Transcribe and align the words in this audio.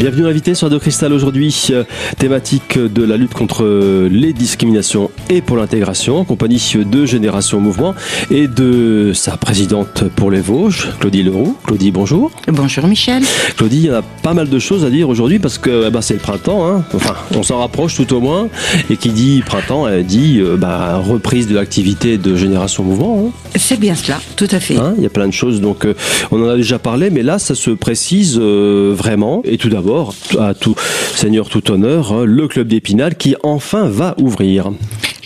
Bienvenue 0.00 0.26
invité 0.26 0.54
sur 0.54 0.68
Radio 0.68 0.78
Cristal 0.78 1.12
aujourd'hui, 1.12 1.66
euh, 1.72 1.84
thématique 2.16 2.78
de 2.78 3.04
la 3.04 3.18
lutte 3.18 3.34
contre 3.34 4.08
les 4.10 4.32
discriminations 4.32 5.10
et 5.28 5.42
pour 5.42 5.58
l'intégration, 5.58 6.16
en 6.16 6.24
compagnie 6.24 6.72
de 6.74 7.04
Génération 7.04 7.60
Mouvement 7.60 7.94
et 8.30 8.48
de 8.48 9.12
sa 9.12 9.36
présidente 9.36 10.04
pour 10.16 10.30
les 10.30 10.40
Vosges, 10.40 10.88
Claudie 11.00 11.22
Leroux. 11.22 11.54
Claudie, 11.64 11.90
bonjour. 11.90 12.30
Bonjour 12.48 12.86
Michel. 12.86 13.22
Claudie, 13.58 13.76
il 13.76 13.84
y 13.84 13.90
a 13.90 14.00
pas 14.22 14.32
mal 14.32 14.48
de 14.48 14.58
choses 14.58 14.86
à 14.86 14.90
dire 14.90 15.06
aujourd'hui 15.06 15.38
parce 15.38 15.58
que 15.58 15.90
bah, 15.90 16.00
c'est 16.00 16.14
le 16.14 16.20
printemps, 16.20 16.66
hein. 16.66 16.82
enfin 16.94 17.16
on 17.36 17.42
s'en 17.42 17.58
rapproche 17.58 17.94
tout 17.94 18.10
au 18.14 18.20
moins, 18.20 18.48
et 18.88 18.96
qui 18.96 19.10
dit 19.10 19.42
printemps, 19.44 19.86
elle 19.86 20.06
dit 20.06 20.40
euh, 20.40 20.56
bah, 20.56 20.96
reprise 20.96 21.46
de 21.46 21.54
l'activité 21.54 22.16
de 22.16 22.36
Génération 22.36 22.84
Mouvement. 22.84 23.26
Hein. 23.26 23.32
C'est 23.56 23.78
bien 23.78 23.94
cela, 23.94 24.18
tout 24.36 24.48
à 24.50 24.60
fait. 24.60 24.78
Hein, 24.78 24.94
il 24.96 25.02
y 25.02 25.06
a 25.06 25.10
plein 25.10 25.28
de 25.28 25.34
choses, 25.34 25.60
donc 25.60 25.84
euh, 25.84 25.92
on 26.30 26.42
en 26.42 26.48
a 26.48 26.56
déjà 26.56 26.78
parlé, 26.78 27.10
mais 27.10 27.22
là 27.22 27.38
ça 27.38 27.54
se 27.54 27.70
précise 27.70 28.38
vraiment. 28.38 29.42
Et 29.44 29.58
tout 29.58 29.68
d'abord, 29.68 29.89
à 30.38 30.54
tout 30.54 30.74
seigneur, 31.14 31.48
tout 31.48 31.70
honneur, 31.70 32.12
hein, 32.12 32.24
le 32.24 32.48
club 32.48 32.68
d'Épinal 32.68 33.16
qui 33.16 33.34
enfin 33.42 33.88
va 33.88 34.14
ouvrir. 34.18 34.70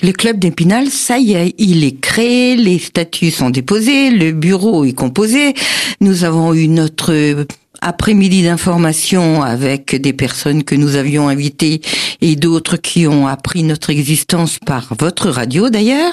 Le 0.02 0.12
club 0.12 0.38
d'Épinal, 0.38 0.88
ça 0.88 1.18
y 1.18 1.32
est, 1.32 1.55
il 1.59 1.84
est 1.84 1.98
créé, 1.98 2.56
les 2.56 2.78
statuts 2.78 3.30
sont 3.30 3.50
déposés, 3.50 4.10
le 4.10 4.32
bureau 4.32 4.84
est 4.84 4.92
composé. 4.92 5.55
Nous 6.00 6.24
avons 6.24 6.52
eu 6.52 6.69
notre 6.69 7.46
après-midi 7.80 8.42
d'information 8.42 9.42
avec 9.42 9.95
des 9.95 10.12
personnes 10.12 10.64
que 10.64 10.74
nous 10.74 10.96
avions 10.96 11.28
invitées 11.28 11.80
et 12.20 12.34
d'autres 12.34 12.77
qui 12.77 13.06
ont 13.06 13.27
appris 13.27 13.62
notre 13.62 13.91
existence 13.91 14.58
par 14.58 14.94
votre 14.98 15.28
radio 15.28 15.70
d'ailleurs. 15.70 16.12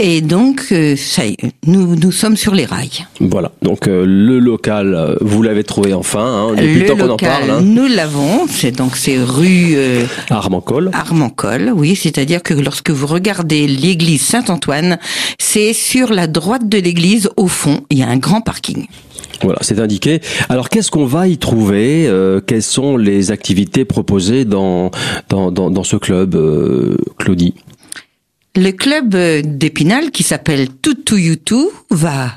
Et 0.00 0.20
donc, 0.20 0.66
euh, 0.70 0.94
ça 0.94 1.26
y 1.26 1.32
est, 1.32 1.52
nous, 1.66 1.96
nous 1.96 2.12
sommes 2.12 2.36
sur 2.36 2.54
les 2.54 2.64
rails. 2.64 3.04
Voilà, 3.18 3.50
donc 3.62 3.88
euh, 3.88 4.04
le 4.06 4.38
local, 4.38 4.94
euh, 4.94 5.16
vous 5.20 5.42
l'avez 5.42 5.64
trouvé 5.64 5.92
enfin, 5.92 6.20
hein, 6.20 6.50
depuis 6.52 6.80
le 6.80 6.86
temps 6.86 6.96
qu'on 6.96 7.10
en 7.10 7.16
parle. 7.16 7.50
Hein. 7.50 7.60
Nous 7.62 7.88
l'avons, 7.88 8.46
c'est 8.46 8.70
donc 8.70 8.96
c'est 8.96 9.18
rue 9.18 9.76
Armancol. 10.30 10.90
Armancol, 10.92 11.72
oui, 11.74 11.96
c'est-à-dire 11.96 12.44
que 12.44 12.54
lorsque 12.54 12.90
vous 12.90 13.08
regardez 13.08 13.66
l'église 13.66 14.22
Saint-Antoine, 14.22 14.98
c'est 15.36 15.72
sur 15.72 16.12
la 16.12 16.28
droite 16.28 16.68
de 16.68 16.78
l'église, 16.78 17.28
au 17.36 17.48
fond, 17.48 17.80
il 17.90 17.98
y 17.98 18.02
a 18.04 18.08
un 18.08 18.18
grand 18.18 18.40
parking. 18.40 18.86
Voilà, 19.42 19.58
c'est 19.62 19.80
indiqué. 19.80 20.20
Alors, 20.48 20.68
qu'est-ce 20.68 20.92
qu'on 20.92 21.06
va 21.06 21.26
y 21.26 21.38
trouver 21.38 22.08
Quelles 22.46 22.62
sont 22.62 22.96
les 22.96 23.32
activités 23.32 23.84
proposées 23.84 24.44
dans 24.44 24.92
dans, 25.28 25.50
dans, 25.50 25.70
dans 25.70 25.84
ce 25.84 25.96
club, 25.96 26.36
Claudie? 27.18 27.54
Le 28.58 28.72
club 28.72 29.14
d'Épinal 29.14 30.10
qui 30.10 30.22
s'appelle 30.22 30.68
Tutu 30.82 31.20
Yutu 31.20 31.68
va 31.90 32.34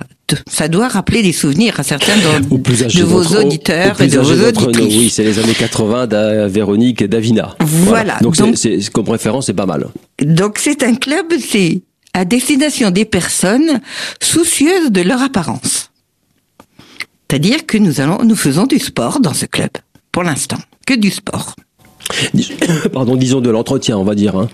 ça 0.47 0.67
doit 0.67 0.87
rappeler 0.87 1.21
des 1.23 1.33
souvenirs 1.33 1.79
à 1.79 1.83
certains 1.83 2.15
de, 2.15 3.03
vos 3.03 3.37
auditeurs 3.37 3.99
et 4.01 4.07
de 4.07 4.19
vos 4.19 4.47
auditrices. 4.47 4.95
oui, 4.95 5.09
c'est 5.09 5.23
les 5.23 5.39
années 5.39 5.53
80 5.53 6.07
de 6.07 6.47
Véronique 6.47 7.01
et 7.01 7.07
Davina. 7.07 7.55
Voilà. 7.59 8.17
Donc, 8.21 8.35
c'est, 8.55 8.79
comme 8.91 9.09
référence, 9.09 9.47
c'est 9.47 9.53
pas 9.53 9.65
mal. 9.65 9.87
Donc 10.21 10.57
c'est 10.57 10.83
un 10.83 10.95
club, 10.95 11.25
c'est 11.39 11.81
à 12.13 12.25
destination 12.25 12.91
des 12.91 13.05
personnes 13.05 13.81
soucieuses 14.21 14.91
de 14.91 15.01
leur 15.01 15.21
apparence. 15.21 15.91
C'est-à-dire 17.29 17.65
que 17.65 17.77
nous 17.77 18.01
allons, 18.01 18.19
nous 18.23 18.35
faisons 18.35 18.65
du 18.65 18.79
sport 18.79 19.21
dans 19.21 19.33
ce 19.33 19.45
club, 19.45 19.69
pour 20.11 20.23
l'instant, 20.23 20.59
que 20.85 20.93
du 20.93 21.11
sport. 21.11 21.55
Pardon, 22.93 23.15
disons 23.15 23.39
de 23.39 23.49
l'entretien, 23.49 23.97
on 23.97 24.03
va 24.03 24.15
dire. 24.15 24.35
Hein. 24.35 24.49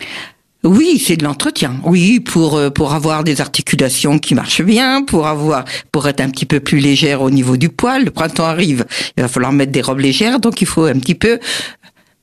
Oui, 0.63 1.02
c'est 1.03 1.17
de 1.17 1.23
l'entretien. 1.23 1.75
Oui, 1.83 2.19
pour 2.19 2.58
euh, 2.58 2.69
pour 2.69 2.94
avoir 2.94 3.23
des 3.23 3.41
articulations 3.41 4.19
qui 4.19 4.36
marchent 4.36 4.63
bien, 4.63 5.03
pour 5.03 5.27
avoir 5.27 5.66
pour 5.91 6.08
être 6.08 6.22
un 6.22 6.30
petit 6.30 6.45
peu 6.45 6.59
plus 6.59 6.80
légère 6.80 7.22
au 7.22 7.30
niveau 7.30 7.58
du 7.58 7.69
poil. 7.69 8.06
Le 8.06 8.12
printemps 8.12 8.45
arrive, 8.45 8.85
il 9.16 9.22
va 9.22 9.29
falloir 9.29 9.51
mettre 9.51 9.72
des 9.72 9.81
robes 9.81 10.00
légères, 10.00 10.40
donc 10.40 10.62
il 10.62 10.67
faut 10.67 10.85
un 10.85 11.00
petit 11.00 11.16
peu 11.16 11.40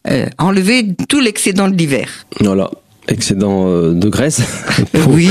euh, 0.09 0.27
enlever 0.39 0.89
tout 1.09 1.21
l'excédent 1.21 1.69
de 1.69 1.77
l'hiver. 1.77 2.09
Voilà 2.41 2.71
excédent 3.09 3.67
euh, 3.69 3.93
de 3.93 4.09
graisse. 4.09 4.43
oui, 5.09 5.29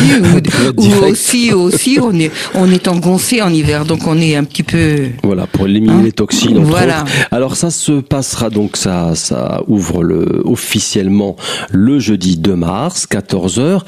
ou, 0.78 1.06
aussi, 1.06 1.52
aussi, 1.54 2.00
on 2.02 2.18
est, 2.20 2.32
on 2.54 2.72
est 2.72 2.88
engoncé 2.88 3.42
en 3.42 3.52
hiver, 3.52 3.86
donc 3.86 4.08
on 4.08 4.18
est 4.18 4.36
un 4.36 4.44
petit 4.44 4.64
peu. 4.64 5.08
Voilà, 5.24 5.48
pour 5.48 5.68
éliminer 5.68 5.94
hein 5.94 6.02
les 6.04 6.12
toxines. 6.12 6.64
voilà. 6.64 7.06
Alors 7.32 7.56
ça 7.56 7.72
se 7.72 8.00
passera 8.00 8.50
donc, 8.50 8.78
ça, 8.78 9.16
ça 9.16 9.64
ouvre 9.68 10.04
le, 10.04 10.42
officiellement 10.46 11.36
le 11.72 12.00
jeudi 12.00 12.38
2 12.38 12.56
mars, 12.56 13.08
14 13.08 13.60
h 13.60 13.80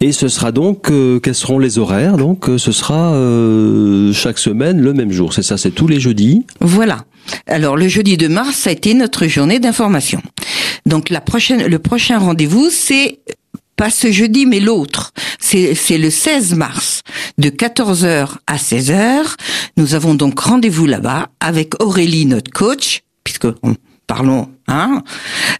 et 0.00 0.12
ce 0.12 0.28
sera 0.28 0.52
donc, 0.52 0.90
euh, 0.90 1.20
quels 1.20 1.34
seront 1.34 1.58
les 1.58 1.78
horaires? 1.78 2.16
Donc, 2.16 2.48
euh, 2.48 2.58
ce 2.58 2.72
sera 2.72 3.12
chaque 4.12 4.38
semaine 4.38 4.80
le 4.80 4.92
même 4.92 5.12
jour. 5.12 5.32
C'est 5.32 5.42
ça, 5.42 5.56
c'est 5.56 5.70
tous 5.70 5.86
les 5.86 6.00
jeudis? 6.00 6.44
Voilà. 6.60 7.04
Alors 7.46 7.76
le 7.76 7.88
jeudi 7.88 8.16
2 8.16 8.28
mars, 8.28 8.56
ça 8.56 8.70
a 8.70 8.72
été 8.72 8.94
notre 8.94 9.26
journée 9.26 9.58
d'information. 9.58 10.20
Donc 10.86 11.10
la 11.10 11.20
prochaine, 11.20 11.66
le 11.66 11.78
prochain 11.78 12.18
rendez-vous, 12.18 12.70
c'est 12.70 13.20
pas 13.76 13.90
ce 13.90 14.12
jeudi, 14.12 14.46
mais 14.46 14.60
l'autre. 14.60 15.12
C'est, 15.40 15.74
le 15.98 16.10
16 16.10 16.54
mars, 16.54 17.02
de 17.38 17.50
14h 17.50 18.28
à 18.46 18.56
16h. 18.56 19.34
Nous 19.76 19.94
avons 19.94 20.14
donc 20.14 20.38
rendez-vous 20.38 20.86
là-bas 20.86 21.30
avec 21.40 21.82
Aurélie, 21.82 22.26
notre 22.26 22.50
coach, 22.50 23.00
puisque 23.24 23.48
parlons, 24.14 24.48
hein, 24.68 25.02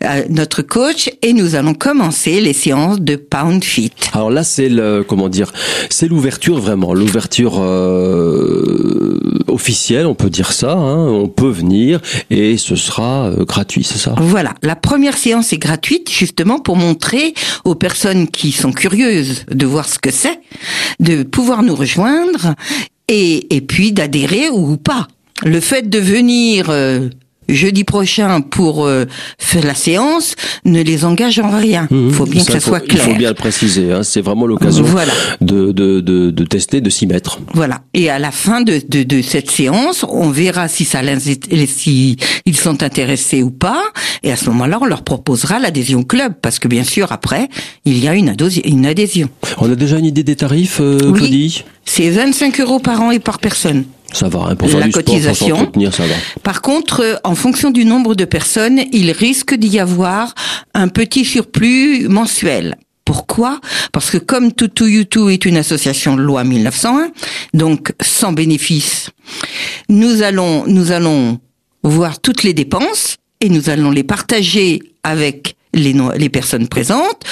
euh, 0.04 0.24
notre 0.28 0.60
coach, 0.60 1.08
et 1.22 1.32
nous 1.32 1.54
allons 1.54 1.72
commencer 1.72 2.42
les 2.42 2.52
séances 2.52 3.00
de 3.00 3.16
Pound 3.16 3.64
Fit. 3.64 3.90
Alors 4.12 4.30
là, 4.30 4.44
c'est 4.44 4.68
le, 4.68 5.02
comment 5.08 5.30
dire, 5.30 5.50
c'est 5.88 6.06
l'ouverture 6.06 6.58
vraiment, 6.60 6.92
l'ouverture 6.92 7.54
euh, 7.60 9.18
officielle, 9.48 10.04
on 10.04 10.14
peut 10.14 10.28
dire 10.28 10.52
ça. 10.52 10.72
Hein, 10.72 11.06
on 11.08 11.28
peut 11.28 11.48
venir 11.48 12.02
et 12.28 12.58
ce 12.58 12.76
sera 12.76 13.28
euh, 13.28 13.46
gratuit, 13.46 13.84
c'est 13.84 13.96
ça? 13.96 14.14
Voilà, 14.18 14.52
la 14.62 14.76
première 14.76 15.16
séance 15.16 15.54
est 15.54 15.58
gratuite 15.68 16.10
justement 16.10 16.58
pour 16.58 16.76
montrer 16.76 17.32
aux 17.64 17.74
personnes 17.74 18.28
qui 18.28 18.52
sont 18.52 18.72
curieuses 18.72 19.46
de 19.50 19.64
voir 19.64 19.88
ce 19.88 19.98
que 19.98 20.10
c'est, 20.10 20.40
de 21.00 21.22
pouvoir 21.22 21.62
nous 21.62 21.74
rejoindre 21.74 22.54
et, 23.08 23.56
et 23.56 23.62
puis 23.62 23.92
d'adhérer 23.92 24.50
ou 24.50 24.76
pas. 24.76 25.08
Le 25.42 25.58
fait 25.58 25.88
de 25.88 25.98
venir 25.98 26.70
jeudi 27.54 27.84
prochain 27.84 28.40
pour 28.40 28.86
euh, 28.86 29.04
faire 29.38 29.64
la 29.64 29.74
séance 29.74 30.34
ne 30.64 30.82
les 30.82 31.04
engage 31.04 31.38
en 31.38 31.50
rien. 31.50 31.86
Il 31.90 31.96
mhm. 31.96 32.10
faut 32.12 32.26
bien 32.26 32.44
que 32.44 32.52
ça, 32.52 32.60
soit 32.60 32.80
clair. 32.80 33.04
Il 33.06 33.12
faut 33.12 33.18
bien 33.18 33.28
le 33.30 33.34
préciser. 33.34 33.92
Hein, 33.92 34.02
c'est 34.02 34.20
vraiment 34.20 34.46
l'occasion 34.46 34.84
voilà. 34.84 35.12
de, 35.40 35.72
de, 35.72 36.00
de, 36.00 36.30
de, 36.30 36.44
tester, 36.44 36.80
de 36.80 36.90
s'y 36.90 37.06
mettre. 37.06 37.40
Voilà. 37.54 37.82
Et 37.94 38.10
à 38.10 38.18
la 38.18 38.30
fin 38.30 38.60
de, 38.60 38.80
de, 38.88 39.02
de 39.02 39.22
cette 39.22 39.50
séance, 39.50 40.04
on 40.08 40.30
verra 40.30 40.68
si 40.68 40.84
ça 40.84 41.00
si 41.66 42.16
ils 42.46 42.56
sont 42.56 42.82
intéressés 42.82 43.42
ou 43.42 43.50
pas. 43.50 43.82
Et 44.22 44.32
à 44.32 44.36
ce 44.36 44.46
moment-là, 44.50 44.78
on 44.80 44.86
leur 44.86 45.02
proposera 45.02 45.58
l'adhésion 45.58 46.02
club, 46.02 46.34
parce 46.40 46.58
que 46.58 46.68
bien 46.68 46.84
sûr 46.84 47.12
après, 47.12 47.48
il 47.84 47.98
y 47.98 48.08
a 48.08 48.14
une, 48.14 48.34
une 48.64 48.86
adhésion. 48.86 49.28
On 49.58 49.70
a 49.70 49.74
déjà 49.74 49.98
une 49.98 50.06
idée 50.06 50.22
des 50.22 50.36
tarifs, 50.36 50.78
euh, 50.80 50.98
Claudie? 51.12 51.64
C'est 51.84 52.10
25 52.10 52.60
euros 52.60 52.78
par 52.78 53.00
an 53.00 53.10
et 53.10 53.18
par 53.18 53.38
personne. 53.38 53.84
Ça 54.12 54.28
va, 54.28 54.46
hein, 54.50 54.56
pour 54.56 54.68
la 54.68 54.88
cotisation. 54.90 55.72
ça 55.90 56.06
va. 56.06 56.14
Par 56.42 56.62
contre, 56.62 57.00
euh, 57.02 57.16
en 57.24 57.34
fonction 57.34 57.70
du 57.70 57.84
nombre 57.84 58.14
de 58.14 58.24
personnes, 58.24 58.82
il 58.92 59.10
risque 59.10 59.54
d'y 59.54 59.78
avoir 59.78 60.34
un 60.74 60.88
petit 60.88 61.24
surplus 61.24 62.08
mensuel. 62.08 62.76
Pourquoi? 63.04 63.60
Parce 63.92 64.10
que 64.10 64.18
comme 64.18 64.52
Tutu 64.52 64.84
Yutu 64.84 65.32
est 65.32 65.44
une 65.44 65.56
association 65.56 66.16
de 66.16 66.22
loi 66.22 66.44
1901, 66.44 67.10
donc 67.52 67.92
sans 68.00 68.32
bénéfice, 68.32 69.10
nous 69.88 70.22
allons 70.22 70.64
nous 70.66 70.92
allons 70.92 71.38
voir 71.82 72.20
toutes 72.20 72.44
les 72.44 72.54
dépenses 72.54 73.16
et 73.40 73.48
nous 73.48 73.70
allons 73.70 73.90
les 73.90 74.04
partager 74.04 74.80
avec 75.02 75.56
les, 75.74 75.94
les 76.16 76.28
personnes 76.28 76.68
présentes 76.68 77.24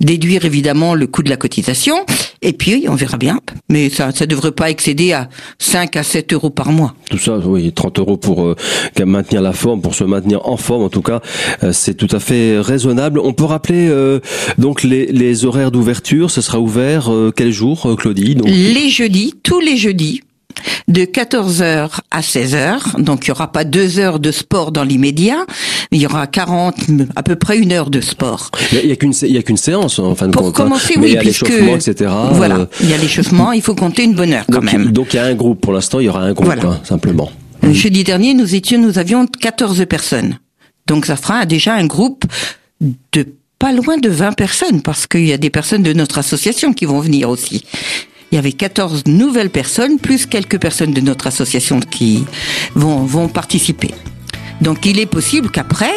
déduire 0.00 0.44
évidemment 0.44 0.94
le 0.94 1.06
coût 1.06 1.22
de 1.22 1.30
la 1.30 1.36
cotisation, 1.36 1.96
et 2.42 2.52
puis 2.52 2.86
on 2.88 2.94
verra 2.94 3.16
bien. 3.16 3.40
Mais 3.68 3.88
ça 3.88 4.10
ça 4.12 4.26
devrait 4.26 4.52
pas 4.52 4.70
excéder 4.70 5.12
à 5.12 5.28
5 5.58 5.96
à 5.96 6.02
7 6.02 6.32
euros 6.32 6.50
par 6.50 6.72
mois. 6.72 6.94
Tout 7.08 7.18
ça, 7.18 7.38
oui, 7.38 7.72
30 7.72 7.98
euros 7.98 8.16
pour 8.16 8.44
euh, 8.44 8.56
maintenir 9.04 9.42
la 9.42 9.52
forme, 9.52 9.80
pour 9.80 9.94
se 9.94 10.04
maintenir 10.04 10.46
en 10.48 10.56
forme 10.56 10.82
en 10.82 10.88
tout 10.88 11.02
cas, 11.02 11.20
euh, 11.62 11.72
c'est 11.72 11.94
tout 11.94 12.14
à 12.14 12.20
fait 12.20 12.58
raisonnable. 12.60 13.20
On 13.20 13.32
peut 13.32 13.44
rappeler 13.44 13.88
euh, 13.88 14.20
donc 14.58 14.82
les, 14.82 15.06
les 15.06 15.44
horaires 15.44 15.70
d'ouverture, 15.70 16.30
ce 16.30 16.40
sera 16.40 16.60
ouvert 16.60 17.10
quel 17.36 17.52
jour, 17.52 17.96
Claudie 17.98 18.34
donc... 18.34 18.48
Les 18.48 18.90
jeudis, 18.90 19.34
tous 19.42 19.60
les 19.60 19.76
jeudis, 19.76 20.22
de 20.88 21.02
14h 21.02 21.90
à 22.10 22.20
16h. 22.20 23.00
Donc, 23.00 23.24
il 23.24 23.28
y 23.28 23.30
aura 23.30 23.52
pas 23.52 23.64
deux 23.64 23.98
heures 23.98 24.18
de 24.18 24.30
sport 24.30 24.72
dans 24.72 24.84
l'immédiat, 24.84 25.44
mais 25.90 25.98
il 25.98 26.00
y 26.02 26.06
aura 26.06 26.26
40, 26.26 26.76
à 27.16 27.22
peu 27.22 27.36
près 27.36 27.58
une 27.58 27.72
heure 27.72 27.90
de 27.90 28.00
sport. 28.00 28.50
Il 28.72 28.86
n'y 28.86 28.92
a, 28.92 28.96
qu'une, 28.96 29.56
séance, 29.56 29.98
en 29.98 30.14
fin 30.14 30.28
de 30.28 30.32
Pour 30.32 30.42
compte. 30.42 30.60
Hein. 30.60 30.62
commencer, 30.64 30.94
oui, 30.96 31.08
il 31.08 31.14
y 31.14 31.16
a 31.16 31.22
l'échauffement, 31.22 31.76
etc. 31.76 32.10
Voilà. 32.32 32.56
Euh. 32.56 32.66
Il 32.80 32.90
y 32.90 32.94
a 32.94 32.98
l'échauffement, 32.98 33.52
il 33.52 33.62
faut 33.62 33.74
compter 33.74 34.04
une 34.04 34.14
bonne 34.14 34.32
heure 34.32 34.46
quand 34.50 34.62
même. 34.62 34.92
Donc, 34.92 35.14
il 35.14 35.16
y 35.16 35.20
a 35.20 35.24
un 35.24 35.34
groupe. 35.34 35.60
Pour 35.60 35.72
l'instant, 35.72 36.00
il 36.00 36.06
y 36.06 36.08
aura 36.08 36.22
un 36.22 36.32
groupe, 36.32 36.50
hein, 36.50 36.80
simplement. 36.84 37.30
Le 37.62 37.72
jeudi 37.72 38.04
dernier, 38.04 38.34
nous 38.34 38.54
étions, 38.54 38.78
nous 38.78 38.98
avions 38.98 39.26
14 39.26 39.84
personnes. 39.86 40.38
Donc, 40.86 41.06
ça 41.06 41.16
fera 41.16 41.46
déjà 41.46 41.74
un 41.74 41.86
groupe 41.86 42.24
de 43.12 43.26
pas 43.58 43.72
loin 43.72 43.98
de 43.98 44.08
20 44.08 44.32
personnes, 44.32 44.80
parce 44.80 45.06
qu'il 45.06 45.26
y 45.26 45.32
a 45.32 45.36
des 45.36 45.50
personnes 45.50 45.82
de 45.82 45.92
notre 45.92 46.18
association 46.18 46.72
qui 46.72 46.86
vont 46.86 47.00
venir 47.00 47.28
aussi 47.28 47.64
il 48.30 48.36
y 48.36 48.38
avait 48.38 48.52
14 48.52 49.04
nouvelles 49.06 49.50
personnes, 49.50 49.98
plus 49.98 50.26
quelques 50.26 50.58
personnes 50.58 50.92
de 50.92 51.00
notre 51.00 51.26
association 51.26 51.80
qui 51.80 52.24
vont, 52.74 53.28
participer. 53.28 53.90
Donc 54.60 54.86
il 54.86 54.98
est 54.98 55.06
possible 55.06 55.50
qu'après, 55.50 55.92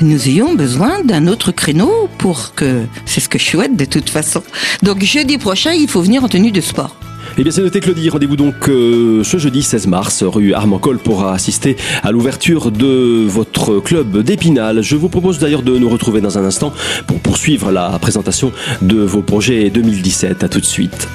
nous 0.00 0.28
ayons 0.28 0.54
besoin 0.54 1.02
d'un 1.04 1.26
autre 1.26 1.52
créneau 1.52 2.08
pour 2.18 2.54
que... 2.54 2.84
C'est 3.04 3.20
ce 3.20 3.28
que 3.28 3.38
je 3.38 3.44
souhaite 3.44 3.76
de 3.76 3.84
toute 3.84 4.08
façon. 4.08 4.42
Donc 4.82 5.02
jeudi 5.04 5.38
prochain, 5.38 5.72
il 5.72 5.88
faut 5.88 6.00
venir 6.00 6.24
en 6.24 6.28
tenue 6.28 6.50
de 6.50 6.60
sport. 6.60 6.96
Eh 7.36 7.42
bien, 7.42 7.50
c'est 7.50 7.62
noté, 7.62 7.80
Claudie. 7.80 8.10
Rendez-vous 8.10 8.36
donc 8.36 8.68
euh, 8.68 9.24
ce 9.24 9.38
jeudi 9.38 9.62
16 9.62 9.88
mars, 9.88 10.22
rue 10.22 10.54
Armancol, 10.54 10.98
pour 10.98 11.26
assister 11.26 11.76
à 12.02 12.12
l'ouverture 12.12 12.70
de 12.70 13.26
votre 13.26 13.80
club 13.80 14.22
d'Épinal. 14.22 14.82
Je 14.82 14.94
vous 14.94 15.08
propose 15.08 15.40
d'ailleurs 15.40 15.62
de 15.62 15.76
nous 15.76 15.88
retrouver 15.88 16.20
dans 16.20 16.38
un 16.38 16.44
instant 16.44 16.72
pour 17.06 17.18
poursuivre 17.18 17.72
la 17.72 17.98
présentation 17.98 18.52
de 18.82 19.00
vos 19.00 19.22
projets 19.22 19.68
2017. 19.70 20.44
À 20.44 20.48
tout 20.48 20.60
de 20.60 20.64
suite. 20.64 21.08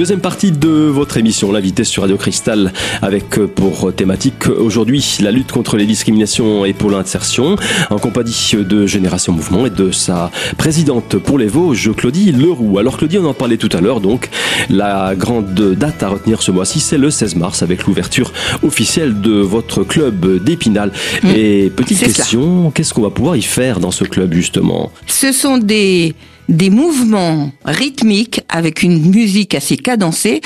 Deuxième 0.00 0.20
partie 0.20 0.50
de 0.50 0.70
votre 0.70 1.18
émission, 1.18 1.52
l'invité 1.52 1.84
sur 1.84 2.04
Radio 2.04 2.16
Cristal, 2.16 2.72
avec 3.02 3.38
euh, 3.38 3.46
pour 3.46 3.94
thématique 3.94 4.48
aujourd'hui 4.48 5.18
la 5.20 5.30
lutte 5.30 5.52
contre 5.52 5.76
les 5.76 5.84
discriminations 5.84 6.64
et 6.64 6.72
pour 6.72 6.90
l'insertion, 6.90 7.56
en 7.90 7.98
compagnie 7.98 8.54
de 8.54 8.86
Génération 8.86 9.34
Mouvement 9.34 9.66
et 9.66 9.70
de 9.70 9.90
sa 9.90 10.30
présidente 10.56 11.18
pour 11.18 11.38
les 11.38 11.48
Vosges, 11.48 11.94
Claudie 11.94 12.32
Leroux. 12.32 12.78
Alors 12.78 12.96
Claudie, 12.96 13.18
on 13.18 13.26
en 13.26 13.34
parlait 13.34 13.58
tout 13.58 13.68
à 13.74 13.82
l'heure, 13.82 14.00
donc 14.00 14.30
la 14.70 15.14
grande 15.14 15.52
date 15.52 16.02
à 16.02 16.08
retenir 16.08 16.40
ce 16.40 16.50
mois-ci, 16.50 16.80
c'est 16.80 16.96
le 16.96 17.10
16 17.10 17.36
mars, 17.36 17.62
avec 17.62 17.84
l'ouverture 17.84 18.32
officielle 18.62 19.20
de 19.20 19.32
votre 19.32 19.84
club 19.84 20.42
d'Épinal. 20.42 20.92
Mmh. 21.22 21.28
et 21.28 21.68
petite 21.68 21.98
question, 21.98 22.70
qu'est-ce 22.70 22.94
qu'on 22.94 23.02
va 23.02 23.10
pouvoir 23.10 23.36
y 23.36 23.42
faire 23.42 23.80
dans 23.80 23.90
ce 23.90 24.04
club 24.04 24.32
justement? 24.32 24.90
Ce 25.06 25.30
sont 25.30 25.58
des 25.58 26.14
des 26.50 26.68
mouvements 26.68 27.52
rythmiques 27.64 28.42
avec 28.48 28.82
une 28.82 29.10
musique 29.10 29.54
assez 29.54 29.76
cadencée 29.76 30.40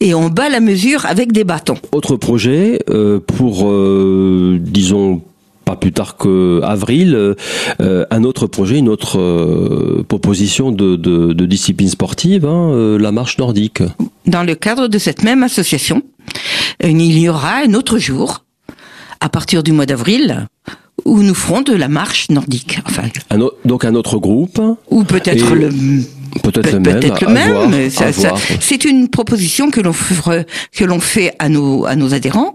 et 0.00 0.14
on 0.14 0.28
bat 0.28 0.48
la 0.48 0.60
mesure 0.60 1.04
avec 1.06 1.32
des 1.32 1.44
bâtons. 1.44 1.76
Autre 1.92 2.16
projet 2.16 2.78
euh, 2.88 3.18
pour, 3.18 3.68
euh, 3.68 4.58
disons, 4.60 5.20
pas 5.64 5.76
plus 5.76 5.92
tard 5.92 6.16
que 6.16 6.60
avril, 6.62 7.14
euh, 7.80 8.06
un 8.10 8.24
autre 8.24 8.46
projet, 8.46 8.78
une 8.78 8.88
autre 8.88 10.04
proposition 10.08 10.70
de, 10.70 11.32
discipline 11.44 11.88
sportive, 11.88 12.46
hein, 12.46 12.96
la 12.98 13.12
marche 13.12 13.38
nordique. 13.38 13.82
Dans 14.26 14.44
le 14.44 14.54
cadre 14.54 14.88
de 14.88 14.98
cette 14.98 15.24
même 15.24 15.42
association, 15.42 16.02
il 16.82 17.18
y 17.18 17.28
aura 17.28 17.56
un 17.66 17.74
autre 17.74 17.98
jour, 17.98 18.44
à 19.20 19.28
partir 19.28 19.62
du 19.62 19.72
mois 19.72 19.86
d'avril, 19.86 20.46
où 21.08 21.22
nous 21.22 21.34
ferons 21.34 21.62
de 21.62 21.72
la 21.74 21.88
marche 21.88 22.28
nordique. 22.30 22.80
Enfin, 22.86 23.04
donc 23.64 23.84
un 23.84 23.94
autre 23.94 24.18
groupe. 24.18 24.60
Ou 24.90 25.04
peut-être 25.04 25.54
le 25.54 25.70
Peut-être 26.42 26.72
le 26.72 26.80
même. 26.80 27.00
Peut-être 27.00 27.24
le 27.24 27.32
même. 27.32 27.90
c'est 28.60 28.84
une 28.84 29.08
proposition 29.08 29.70
que 29.70 29.80
l'on 29.80 29.92
que 30.72 30.84
l'on 30.84 31.00
fait 31.00 31.34
à 31.38 31.48
nos 31.48 31.86
à 31.86 31.96
nos 31.96 32.14
adhérents. 32.14 32.54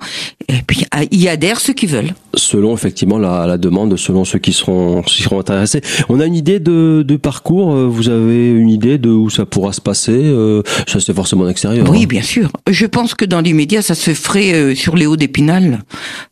Et 0.49 0.61
puis 0.65 0.85
y 1.11 1.27
adhèrent 1.27 1.59
ceux 1.59 1.73
qui 1.73 1.85
veulent. 1.85 2.13
Selon 2.35 2.73
effectivement 2.73 3.17
la, 3.17 3.45
la 3.47 3.57
demande, 3.57 3.95
selon 3.97 4.25
ceux 4.25 4.39
qui 4.39 4.53
seront 4.53 5.01
qui 5.01 5.23
seront 5.23 5.39
intéressés. 5.39 5.81
On 6.09 6.19
a 6.19 6.25
une 6.25 6.35
idée 6.35 6.59
de, 6.59 7.03
de 7.07 7.15
parcours. 7.15 7.73
Euh, 7.73 7.87
vous 7.87 8.09
avez 8.09 8.49
une 8.49 8.69
idée 8.69 8.97
de 8.97 9.09
où 9.09 9.29
ça 9.29 9.45
pourra 9.45 9.73
se 9.73 9.81
passer 9.81 10.11
euh, 10.13 10.61
Ça 10.87 10.99
c'est 10.99 11.13
forcément 11.13 11.47
extérieur. 11.47 11.89
Oui, 11.89 12.03
hein. 12.03 12.07
bien 12.07 12.21
sûr. 12.21 12.49
Je 12.69 12.85
pense 12.85 13.13
que 13.13 13.25
dans 13.25 13.41
l'immédiat, 13.41 13.81
ça 13.81 13.95
se 13.95 14.13
ferait 14.13 14.53
euh, 14.53 14.75
sur 14.75 14.95
les 14.95 15.05
hauts 15.05 15.17
d'Épinal. 15.17 15.83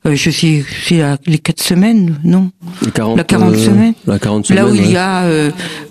je 0.05 0.29
sais, 0.29 0.63
c'est 0.87 1.01
les 1.25 1.37
quatre 1.37 1.61
semaines, 1.61 2.19
non? 2.23 2.51
40, 2.93 3.17
La 3.17 3.23
40 3.23 3.55
semaines. 3.55 3.93
La 4.05 4.19
40 4.19 4.45
semaines. 4.45 4.63
Là 4.63 4.69
où 4.69 4.75
il 4.75 4.91
y 4.91 4.97
a 4.97 5.23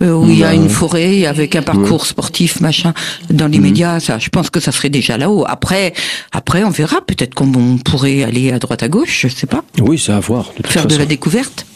où 0.00 0.26
il 0.28 0.38
y 0.38 0.44
a 0.44 0.54
une 0.54 0.68
forêt 0.68 1.26
avec 1.26 1.56
un 1.56 1.62
parcours 1.62 2.06
sportif, 2.06 2.60
machin, 2.60 2.94
dans 3.28 3.46
l'immédiat, 3.46 3.94
mhm. 3.94 4.00
ça, 4.00 4.18
je 4.18 4.28
pense 4.30 4.50
que 4.50 4.60
ça 4.60 4.72
serait 4.72 4.90
déjà 4.90 5.18
là-haut. 5.18 5.44
Après, 5.46 5.92
après, 6.32 6.64
on 6.64 6.70
verra. 6.70 7.00
Peut-être 7.02 7.34
qu'on 7.34 7.78
pourrait 7.78 8.22
aller 8.22 8.52
à 8.52 8.58
droite 8.58 8.82
à 8.82 8.88
gauche, 8.88 9.20
je 9.22 9.28
sais 9.28 9.46
pas. 9.46 9.62
Oui, 9.80 9.98
c'est 9.98 10.12
à 10.12 10.20
voir. 10.20 10.52
Faire 10.64 10.86
de 10.86 10.96
la 10.96 11.06
découverte. 11.06 11.66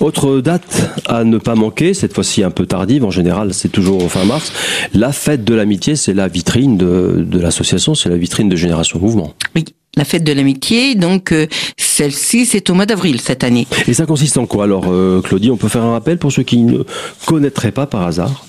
Autre 0.00 0.40
date 0.40 0.90
à 1.06 1.24
ne 1.24 1.38
pas 1.38 1.54
manquer, 1.54 1.92
cette 1.92 2.14
fois-ci 2.14 2.42
un 2.42 2.50
peu 2.50 2.64
tardive, 2.64 3.04
en 3.04 3.10
général 3.10 3.52
c'est 3.52 3.68
toujours 3.68 4.10
fin 4.10 4.24
mars, 4.24 4.52
la 4.94 5.12
fête 5.12 5.44
de 5.44 5.54
l'amitié, 5.54 5.96
c'est 5.96 6.14
la 6.14 6.28
vitrine 6.28 6.78
de, 6.78 7.24
de 7.26 7.38
l'association, 7.38 7.94
c'est 7.94 8.08
la 8.08 8.16
vitrine 8.16 8.48
de 8.48 8.56
Génération 8.56 8.98
Mouvement. 8.98 9.34
Oui, 9.54 9.64
la 9.96 10.04
fête 10.04 10.24
de 10.24 10.32
l'amitié, 10.32 10.94
donc 10.94 11.32
euh, 11.32 11.46
celle-ci 11.76 12.46
c'est 12.46 12.70
au 12.70 12.74
mois 12.74 12.86
d'avril 12.86 13.20
cette 13.20 13.44
année. 13.44 13.66
Et 13.88 13.94
ça 13.94 14.06
consiste 14.06 14.38
en 14.38 14.46
quoi 14.46 14.64
alors 14.64 14.84
euh, 14.88 15.20
Claudie? 15.20 15.50
On 15.50 15.56
peut 15.56 15.68
faire 15.68 15.82
un 15.82 15.92
rappel 15.92 16.18
pour 16.18 16.32
ceux 16.32 16.42
qui 16.42 16.58
ne 16.58 16.84
connaîtraient 17.26 17.72
pas 17.72 17.86
par 17.86 18.06
hasard? 18.06 18.44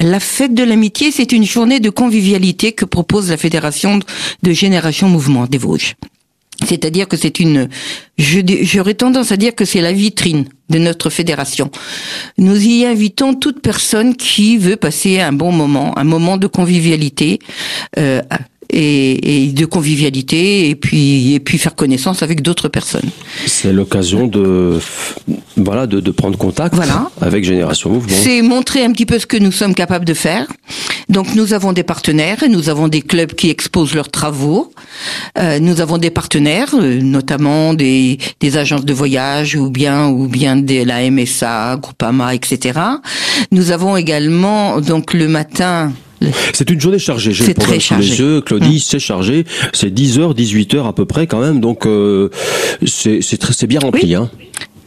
La 0.00 0.18
fête 0.18 0.54
de 0.54 0.64
l'amitié, 0.64 1.10
c'est 1.12 1.30
une 1.32 1.44
journée 1.44 1.78
de 1.78 1.90
convivialité 1.90 2.72
que 2.72 2.86
propose 2.86 3.30
la 3.30 3.36
Fédération 3.36 4.00
de 4.42 4.52
Génération 4.52 5.08
Mouvement 5.08 5.46
des 5.46 5.58
Vosges. 5.58 5.94
C'est-à-dire 6.66 7.08
que 7.08 7.16
c'est 7.16 7.40
une, 7.40 7.68
j'aurais 8.18 8.94
tendance 8.94 9.32
à 9.32 9.36
dire 9.36 9.54
que 9.54 9.64
c'est 9.64 9.80
la 9.80 9.92
vitrine 9.92 10.46
de 10.68 10.78
notre 10.78 11.08
fédération. 11.08 11.70
Nous 12.38 12.66
y 12.66 12.84
invitons 12.84 13.34
toute 13.34 13.60
personne 13.60 14.14
qui 14.14 14.58
veut 14.58 14.76
passer 14.76 15.20
un 15.20 15.32
bon 15.32 15.52
moment, 15.52 15.96
un 15.98 16.04
moment 16.04 16.36
de 16.36 16.46
convivialité, 16.46 17.38
euh, 17.98 18.20
et, 18.72 19.44
et, 19.44 19.52
de 19.52 19.66
convivialité 19.66 20.68
et 20.68 20.74
puis 20.74 21.34
et 21.34 21.40
puis 21.40 21.58
faire 21.58 21.74
connaissance 21.74 22.22
avec 22.22 22.42
d'autres 22.42 22.68
personnes. 22.68 23.10
C'est 23.46 23.72
l'occasion 23.72 24.26
de 24.26 24.78
voilà 25.56 25.86
de, 25.86 26.00
de, 26.00 26.10
prendre 26.10 26.38
contact 26.38 26.74
voilà. 26.74 27.10
avec 27.20 27.44
Génération 27.44 27.90
Mouvement. 27.90 28.16
C'est 28.22 28.42
montrer 28.42 28.84
un 28.84 28.92
petit 28.92 29.06
peu 29.06 29.18
ce 29.18 29.26
que 29.26 29.36
nous 29.36 29.52
sommes 29.52 29.74
capables 29.74 30.04
de 30.04 30.14
faire. 30.14 30.46
Donc 31.08 31.34
nous 31.34 31.52
avons 31.52 31.72
des 31.72 31.82
partenaires 31.82 32.42
et 32.42 32.48
nous 32.48 32.68
avons 32.68 32.88
des 32.88 33.02
clubs 33.02 33.32
qui 33.34 33.50
exposent 33.50 33.94
leurs 33.94 34.10
travaux. 34.10 34.72
Euh, 35.38 35.58
nous 35.58 35.80
avons 35.80 35.98
des 35.98 36.10
partenaires, 36.10 36.70
euh, 36.74 37.00
notamment 37.00 37.74
des, 37.74 38.18
des 38.38 38.56
agences 38.56 38.84
de 38.84 38.92
voyage 38.92 39.56
ou 39.56 39.70
bien 39.70 40.08
ou 40.08 40.28
bien 40.28 40.56
de 40.56 40.84
la 40.84 41.10
MSA, 41.10 41.76
Groupama, 41.76 42.34
etc. 42.34 42.78
Nous 43.50 43.72
avons 43.72 43.96
également 43.96 44.80
donc 44.80 45.12
le 45.12 45.28
matin 45.28 45.92
c'est 46.52 46.70
une 46.70 46.80
journée 46.80 46.98
chargée. 46.98 47.32
J'ai 47.32 47.46
le 47.46 47.54
programme 47.54 47.80
sous 47.80 47.94
les 47.94 48.18
yeux. 48.18 48.40
Claudie, 48.40 48.76
mmh. 48.76 48.80
c'est 48.80 48.98
chargé. 48.98 49.44
C'est 49.72 49.92
10h, 49.92 50.34
18h 50.34 50.86
à 50.86 50.92
peu 50.92 51.04
près 51.04 51.26
quand 51.26 51.40
même. 51.40 51.60
Donc 51.60 51.86
euh, 51.86 52.30
c'est 52.86 53.20
c'est 53.22 53.66
bien 53.66 53.80
rempli. 53.80 54.14
Hein. 54.14 54.30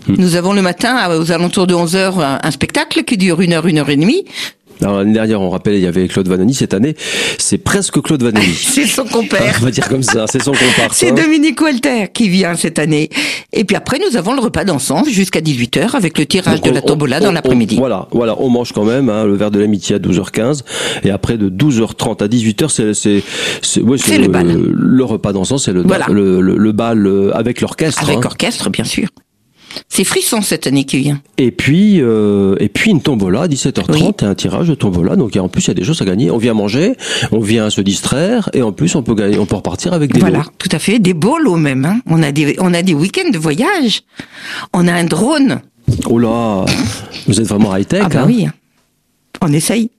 Nous 0.08 0.36
avons 0.36 0.54
le 0.54 0.62
matin, 0.62 1.18
aux 1.18 1.32
alentours 1.32 1.66
de 1.66 1.74
11h, 1.74 2.40
un 2.44 2.52
spectacle 2.52 3.04
qui 3.04 3.18
dure 3.18 3.40
une 3.40 3.54
heure, 3.54 3.68
une 3.68 3.78
heure 3.78 3.90
et 3.90 3.96
demie. 3.96 4.26
L'année 4.82 5.14
dernière, 5.14 5.42
on 5.42 5.50
rappelle, 5.50 5.76
il 5.76 5.82
y 5.82 5.88
avait 5.88 6.08
Claude 6.08 6.28
Vanoni. 6.28 6.54
Cette 6.54 6.74
année, 6.74 6.96
c'est 7.38 7.58
presque 7.58 8.02
Claude 8.02 8.24
Vanoni. 8.24 8.54
c'est 8.54 8.86
son 8.86 9.06
compère. 9.06 9.58
on 9.62 9.66
va 9.66 9.72
dire 9.72 9.88
comme 9.88 10.04
ça, 10.04 10.26
c'est 10.28 10.42
son 10.42 10.52
comparse. 10.52 10.98
C'est 10.98 11.12
Dominique 11.12 11.60
Walter 11.62 12.08
qui 12.14 12.30
vient 12.30 12.56
cette 12.56 12.80
année. 12.80 13.10
Et 13.52 13.64
puis 13.64 13.76
après, 13.76 14.00
nous 14.00 14.18
avons 14.18 14.34
le 14.34 14.42
repas 14.42 14.66
d'ensemble 14.66 15.10
jusqu'à 15.10 15.42
18h 15.42 15.96
avec 15.96 16.18
le 16.18 16.26
tirage 16.26 16.62
de 16.62 16.72
la 16.72 16.82
tombola 16.82 17.20
dans 17.20 17.32
l'après-midi. 17.32 17.78
Voilà, 17.78 18.08
voilà, 18.12 18.36
on 18.40 18.50
mange 18.50 18.72
quand 18.72 18.86
même 18.86 19.10
hein, 19.10 19.26
le 19.26 19.36
verre 19.36 19.52
de 19.52 19.60
l'amitié 19.60 19.96
à 19.96 20.00
12h15 20.00 20.62
et 21.04 21.12
après 21.12 21.38
de 21.38 21.50
12h30 21.50 22.24
à 22.24 22.28
18h, 22.28 22.70
c'est 22.70 22.94
c'est 22.94 23.24
c'est 23.62 24.18
le, 24.18 24.28
le, 24.28 24.74
le, 24.74 25.04
repas 25.04 25.34
d'ensemble, 25.34 25.60
c'est 25.60 25.74
le, 25.74 25.84
le, 25.84 26.42
le, 26.42 26.72
bal 26.72 27.06
euh, 27.06 27.32
avec 27.36 27.62
l'orchestre. 27.62 28.04
Avec 28.04 28.18
hein. 28.18 28.22
orchestre, 28.26 28.70
bien 28.70 28.84
sûr. 28.84 29.08
C'est 29.90 30.04
frisson 30.04 30.42
cette 30.42 30.68
année 30.68 30.84
qui 30.84 30.98
vient. 30.98 31.22
Et 31.38 31.52
puis, 31.52 32.02
euh, 32.02 32.56
et 32.60 32.70
puis 32.70 32.92
une 32.92 33.02
tombola 33.02 33.44
à 33.44 33.48
17h30 33.48 34.24
et 34.24 34.26
un 34.26 34.36
tirage 34.36 34.68
de 34.68 34.76
tombola. 34.76 35.16
Donc 35.16 35.36
en 35.36 35.50
plus, 35.50 35.66
il 35.66 35.68
y 35.70 35.72
a 35.72 35.74
des 35.76 35.84
choses 35.84 36.02
à 36.02 36.06
gagner. 36.06 36.32
On 36.32 36.38
vient 36.38 36.54
manger, 36.54 36.96
on 37.32 37.40
vient 37.40 37.70
se 37.70 37.82
distraire 37.82 38.50
et 38.54 38.62
en 38.62 38.72
plus, 38.72 38.96
on 38.96 39.04
peut 39.04 39.16
gagner, 39.16 39.38
on 39.38 39.46
peut 39.46 39.56
repartir 39.56 39.94
avec 39.94 40.14
des 40.14 40.20
Voilà, 40.20 40.44
tout 40.58 40.70
à 40.72 40.80
fait. 40.80 41.00
Des 41.00 41.14
beaux 41.14 41.38
lots 41.38 41.58
même. 41.58 41.86
Hein. 41.86 42.02
On 42.08 42.22
a 42.24 42.32
des, 42.32 42.56
on 42.60 42.74
a 42.74 42.82
des 42.82 42.94
week-ends 42.94 43.30
de 43.32 43.38
voyage. 43.38 44.02
On 44.74 44.88
a 44.88 44.94
un 44.94 45.06
drone. 45.06 45.62
Oh 46.10 46.18
là, 46.18 46.66
vous 47.28 47.40
êtes 47.40 47.48
vraiment 47.48 47.76
high 47.76 47.88
tech. 47.88 48.04
Ah 48.06 48.10
bah 48.10 48.22
hein. 48.22 48.26
oui. 48.28 48.48
On 49.42 49.52
essaye. 49.52 49.90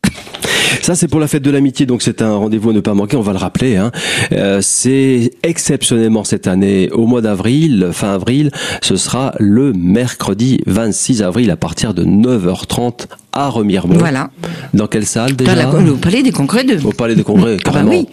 Ça, 0.82 0.94
c'est 0.94 1.08
pour 1.08 1.20
la 1.20 1.28
fête 1.28 1.42
de 1.42 1.50
l'amitié, 1.50 1.86
donc 1.86 2.02
c'est 2.02 2.22
un 2.22 2.34
rendez-vous 2.34 2.70
à 2.70 2.72
ne 2.72 2.80
pas 2.80 2.94
manquer, 2.94 3.16
on 3.16 3.22
va 3.22 3.32
le 3.32 3.38
rappeler. 3.38 3.76
Hein. 3.76 3.90
Euh, 4.32 4.60
c'est 4.62 5.32
exceptionnellement 5.42 6.24
cette 6.24 6.46
année, 6.46 6.90
au 6.92 7.06
mois 7.06 7.20
d'avril, 7.20 7.90
fin 7.92 8.14
avril, 8.14 8.50
ce 8.82 8.96
sera 8.96 9.34
le 9.38 9.72
mercredi 9.72 10.60
26 10.66 11.22
avril 11.22 11.50
à 11.50 11.56
partir 11.56 11.94
de 11.94 12.04
9h30 12.04 13.06
à 13.32 13.48
Remiremont. 13.48 13.98
Voilà. 13.98 14.30
Dans 14.74 14.86
quelle 14.86 15.06
salle 15.06 15.34
déjà 15.34 15.54
Dans 15.54 15.72
la, 15.72 15.92
Au 15.92 15.96
Palais 15.96 16.22
des 16.22 16.30
Congrès 16.30 16.64
de... 16.64 16.84
Au 16.84 16.92
Palais 16.92 17.16
des 17.16 17.24
Congrès, 17.24 17.56
ah 17.58 17.62
bah 17.64 17.72
carrément. 17.72 17.90
oui. 17.90 18.06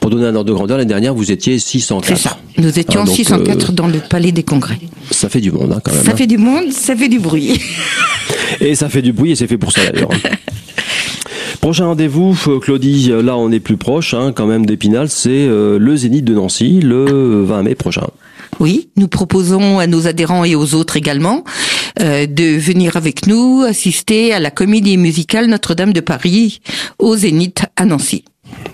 Pour 0.00 0.10
donner 0.10 0.26
un 0.26 0.34
ordre 0.34 0.48
de 0.48 0.54
grandeur, 0.54 0.78
l'année 0.78 0.88
dernière, 0.88 1.14
vous 1.14 1.32
étiez 1.32 1.58
604. 1.58 2.16
C'est 2.16 2.28
ça. 2.28 2.38
Nous 2.58 2.78
étions 2.78 3.04
604 3.04 3.40
ah, 3.48 3.70
euh, 3.70 3.72
dans 3.72 3.88
le 3.88 3.98
Palais 3.98 4.32
des 4.32 4.44
Congrès. 4.44 4.78
Ça 5.10 5.28
fait 5.28 5.40
du 5.40 5.50
monde, 5.50 5.72
hein, 5.72 5.80
quand 5.84 5.92
même. 5.92 6.04
Ça 6.04 6.12
hein. 6.12 6.16
fait 6.16 6.26
du 6.26 6.38
monde, 6.38 6.70
ça 6.70 6.94
fait 6.94 7.08
du 7.08 7.18
bruit. 7.18 7.60
et 8.60 8.74
ça 8.74 8.88
fait 8.88 9.02
du 9.02 9.12
bruit 9.12 9.32
et 9.32 9.34
c'est 9.34 9.46
fait 9.46 9.58
pour 9.58 9.72
ça 9.72 9.80
d'ailleurs. 9.90 10.10
Prochain 11.62 11.86
rendez-vous, 11.86 12.36
euh, 12.48 12.58
Claudie, 12.58 13.12
là 13.22 13.36
on 13.36 13.52
est 13.52 13.60
plus 13.60 13.76
proche 13.76 14.14
hein, 14.14 14.32
quand 14.34 14.46
même 14.46 14.66
d'Épinal, 14.66 15.08
c'est 15.08 15.46
euh, 15.46 15.78
le 15.78 15.94
Zénith 15.94 16.24
de 16.24 16.34
Nancy 16.34 16.80
le 16.80 17.44
20 17.44 17.62
mai 17.62 17.76
prochain. 17.76 18.08
Oui, 18.58 18.88
nous 18.96 19.06
proposons 19.06 19.78
à 19.78 19.86
nos 19.86 20.08
adhérents 20.08 20.44
et 20.44 20.56
aux 20.56 20.74
autres 20.74 20.96
également 20.96 21.44
euh, 22.00 22.26
de 22.26 22.58
venir 22.58 22.96
avec 22.96 23.28
nous 23.28 23.62
assister 23.64 24.32
à 24.32 24.40
la 24.40 24.50
comédie 24.50 24.96
musicale 24.96 25.46
Notre-Dame 25.46 25.92
de 25.92 26.00
Paris 26.00 26.60
au 26.98 27.14
Zénith 27.14 27.62
à 27.76 27.86
Nancy. 27.86 28.24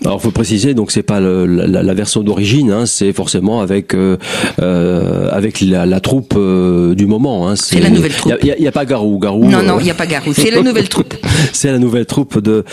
Alors, 0.04 0.22
faut 0.22 0.30
préciser, 0.30 0.74
donc 0.74 0.92
c'est 0.92 1.02
pas 1.02 1.20
le, 1.20 1.44
la, 1.44 1.82
la, 1.82 1.94
version 1.94 2.22
d'origine, 2.22 2.70
hein, 2.70 2.86
c'est 2.86 3.12
forcément 3.12 3.60
avec 3.60 3.94
euh, 3.94 4.16
euh, 4.60 5.28
avec 5.32 5.60
la, 5.60 5.86
la 5.86 6.00
troupe 6.00 6.34
euh, 6.36 6.94
du 6.94 7.06
moment. 7.06 7.48
Hein, 7.48 7.56
c'est 7.56 7.80
la 7.80 7.90
nouvelle 7.90 8.12
troupe. 8.12 8.34
Il 8.42 8.54
y, 8.58 8.68
a 8.68 8.72
pas 8.72 8.84
Garou, 8.84 9.18
Garou. 9.18 9.44
Non, 9.44 9.62
non, 9.62 9.78
il 9.80 9.86
y 9.86 9.90
a 9.90 9.94
pas 9.94 10.06
Garou. 10.06 10.32
C'est 10.32 10.50
la 10.50 10.62
nouvelle 10.62 10.88
troupe. 10.88 11.14
c'est 11.52 11.72
la 11.72 11.78
nouvelle 11.78 12.06
troupe 12.06 12.40
de 12.40 12.64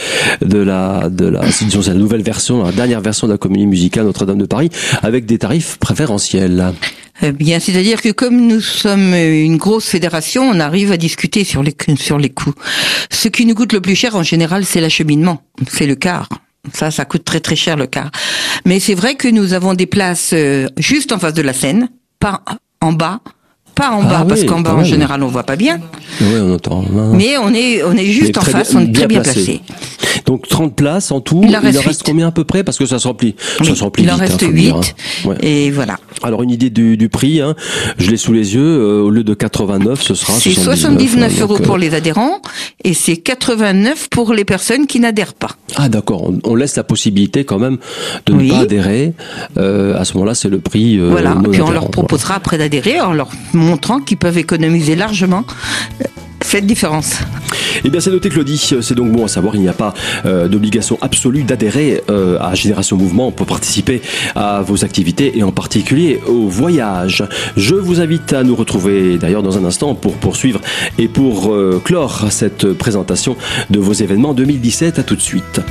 de 0.41 0.59
la 0.59 1.09
de 1.09 1.25
la 1.25 1.51
c'est 1.51 1.88
la 1.88 1.93
nouvelle 1.95 2.21
version, 2.21 2.63
la 2.63 2.71
dernière 2.71 3.01
version 3.01 3.27
de 3.27 3.33
la 3.33 3.38
comédie 3.38 3.67
musicale 3.67 4.05
Notre-Dame 4.05 4.38
de 4.38 4.45
Paris, 4.45 4.69
avec 5.01 5.25
des 5.25 5.39
tarifs 5.39 5.77
préférentiels. 5.79 6.74
Eh 7.21 7.31
bien, 7.31 7.59
c'est-à-dire 7.59 8.01
que 8.01 8.09
comme 8.09 8.45
nous 8.45 8.59
sommes 8.62 9.13
une 9.13 9.57
grosse 9.57 9.88
fédération, 9.88 10.43
on 10.43 10.59
arrive 10.59 10.91
à 10.91 10.97
discuter 10.97 11.43
sur 11.43 11.63
les 11.63 11.75
sur 11.97 12.19
les 12.19 12.29
coûts. 12.29 12.53
Ce 13.09 13.29
qui 13.29 13.45
nous 13.45 13.55
coûte 13.55 13.74
le 13.74 13.81
plus 13.81 13.95
cher 13.95 14.15
en 14.15 14.24
général, 14.24 14.63
c'est 14.63 14.81
l'acheminement, 14.81 15.41
c'est 15.67 15.88
le 15.88 15.95
quart. 15.95 16.29
Ça, 16.74 16.91
ça 16.91 17.05
coûte 17.05 17.25
très 17.25 17.39
très 17.39 17.55
cher 17.55 17.77
le 17.77 17.88
car. 17.88 18.12
Mais 18.65 18.79
c'est 18.79 18.95
vrai 18.95 19.15
que 19.15 19.27
nous 19.27 19.53
avons 19.53 19.74
des 19.74 19.86
places 19.86 20.31
euh, 20.34 20.67
juste 20.77 21.12
en 21.12 21.19
face 21.19 21.34
de 21.34 21.41
la 21.41 21.53
scène, 21.53 21.89
pas 22.19 22.43
en 22.81 22.93
bas, 22.93 23.22
pas 23.75 23.91
en 23.91 24.03
bas, 24.03 24.20
ah 24.22 24.25
parce 24.27 24.44
qu'en 24.44 24.62
bas, 24.62 24.74
en 24.74 24.84
général, 24.84 25.22
on 25.22 25.27
voit 25.27 25.44
pas 25.44 25.55
bien. 25.55 25.79
Oui, 26.22 26.39
on 26.41 26.55
entend. 26.55 26.84
Mais 27.13 27.38
on 27.38 27.53
est, 27.53 27.84
on 27.84 27.94
est 27.94 28.05
juste 28.05 28.38
en 28.38 28.41
face, 28.41 28.74
on 28.74 28.82
est 28.82 28.91
très 28.91 29.08
bien 29.08 29.22
placé. 29.22 29.62
Donc 30.25 30.48
30 30.48 30.75
places 30.75 31.12
en 31.12 31.22
tout. 31.22 31.41
Il 31.48 31.55
en 31.55 31.62
reste, 31.62 32.03
combien 32.03 32.27
à 32.27 32.32
peu 32.32 32.44
près? 32.44 32.63
Parce 32.63 32.77
que 32.77 32.86
ça 32.86 33.00
se 33.00 33.08
remplit. 33.08 33.36
ça 33.63 33.75
se 33.75 33.84
remplit 33.84 34.03
il 34.03 34.12
en 34.12 34.15
reste 34.15 34.46
8. 34.48 34.72
Hein, 34.72 35.36
Et 35.41 35.70
voilà. 35.72 35.98
Alors 36.24 36.41
une 36.41 36.50
idée 36.50 36.70
du, 36.70 36.98
du 36.98 37.10
prix, 37.10 37.41
hein. 37.41 37.55
je 37.98 38.10
l'ai 38.10 38.17
sous 38.17 38.34
les 38.34 38.55
yeux. 38.55 38.62
Euh, 38.62 39.01
au 39.01 39.10
lieu 39.10 39.24
de 39.24 39.34
89, 39.34 40.01
ce 40.01 40.15
sera 40.15 40.34
C'est 40.34 40.51
79, 40.51 41.41
euros 41.41 41.58
pour 41.60 41.75
euh, 41.75 41.77
les 41.77 41.94
adhérents 41.94 42.39
et 42.84 42.94
c'est 42.94 43.17
89 43.17 44.10
pour 44.10 44.34
les 44.34 44.46
personnes 44.46 44.88
qui 44.88 45.00
n'adhèrent 45.00 45.34
pas. 45.34 45.51
Ah 45.75 45.89
d'accord. 45.89 46.32
On, 46.44 46.55
laisse 46.55 46.75
la 46.75 46.84
possibilité 46.84 47.44
quand 47.44 47.60
même 47.60 47.77
de 48.25 48.34
ne 48.34 48.50
pas 48.50 48.60
adhérer. 48.60 49.13
Euh, 49.58 50.00
à 50.00 50.05
ce 50.05 50.13
moment-là, 50.13 50.36
c'est 50.36 50.50
le 50.50 50.60
prix. 50.60 50.98
Euh, 50.98 51.10
voilà. 51.12 51.36
Puis 51.51 51.62
on 51.62 51.72
leur 51.72 51.89
proposera 51.89 52.36
après 52.36 52.58
d'adhérer 52.58 53.01
en 53.01 53.13
leur 53.13 53.29
montrant 53.65 54.00
qu'ils 54.00 54.17
peuvent 54.17 54.38
économiser 54.38 54.95
largement 54.95 55.45
cette 56.45 56.65
différence. 56.65 57.19
Eh 57.84 57.89
bien, 57.89 58.00
c'est 58.00 58.12
noté, 58.12 58.29
Claudie. 58.29 58.57
C'est 58.57 58.93
donc 58.93 59.12
bon 59.12 59.25
à 59.25 59.27
savoir. 59.27 59.55
Il 59.55 59.62
n'y 59.62 59.67
a 59.67 59.74
pas 59.74 59.93
euh, 60.25 60.48
d'obligation 60.48 60.98
absolue 61.01 61.43
d'adhérer 61.43 62.01
euh, 62.10 62.38
à 62.39 62.55
Génération 62.55 62.98
Mouvement 62.98 63.31
pour 63.31 63.45
participer 63.45 64.01
à 64.36 64.62
vos 64.62 64.86
activités 64.86 65.38
et 65.38 65.43
en 65.43 65.51
particulier 65.51 66.22
au 66.27 66.48
voyage. 66.48 67.24
Je 67.57 67.75
vous 67.75 68.00
invite 68.00 68.34
à 68.34 68.43
nous 68.43 68.55
retrouver 68.55 69.17
d'ailleurs 69.17 69.43
dans 69.43 69.57
un 69.57 69.65
instant 69.65 69.95
pour 69.95 70.13
poursuivre 70.13 70.62
et 70.98 71.07
pour 71.07 71.53
euh, 71.53 71.81
clore 71.84 72.27
cette 72.29 72.74
présentation 72.74 73.36
de 73.69 73.79
vos 73.79 73.93
événements 73.93 74.34
2017. 74.34 75.00
À 75.00 75.03
tout 75.03 75.15
de 75.15 75.22
suite. 75.22 75.62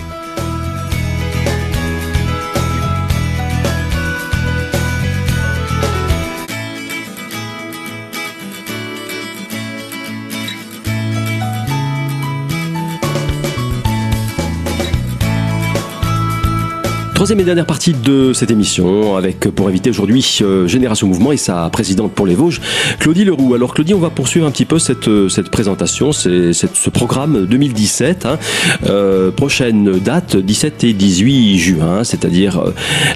Troisième 17.24 17.40
et 17.40 17.44
dernière 17.44 17.64
partie 17.64 17.94
de 17.94 18.34
cette 18.34 18.50
émission 18.50 19.16
avec 19.16 19.48
pour 19.48 19.66
inviter 19.66 19.88
aujourd'hui 19.88 20.40
euh, 20.42 20.68
Génération 20.68 21.06
Mouvement 21.06 21.32
et 21.32 21.38
sa 21.38 21.70
présidente 21.70 22.12
pour 22.12 22.26
les 22.26 22.34
Vosges, 22.34 22.60
Claudie 22.98 23.24
Leroux. 23.24 23.54
Alors 23.54 23.72
Claudie, 23.72 23.94
on 23.94 23.98
va 23.98 24.10
poursuivre 24.10 24.46
un 24.46 24.50
petit 24.50 24.66
peu 24.66 24.78
cette, 24.78 25.08
euh, 25.08 25.30
cette 25.30 25.48
présentation, 25.48 26.12
c'est 26.12 26.52
ce 26.52 26.90
programme 26.90 27.46
2017. 27.46 28.26
Hein. 28.26 28.38
Euh, 28.84 29.30
prochaine 29.30 30.00
date, 30.00 30.36
17 30.36 30.84
et 30.84 30.92
18 30.92 31.58
juin, 31.58 32.04
c'est-à-dire 32.04 32.62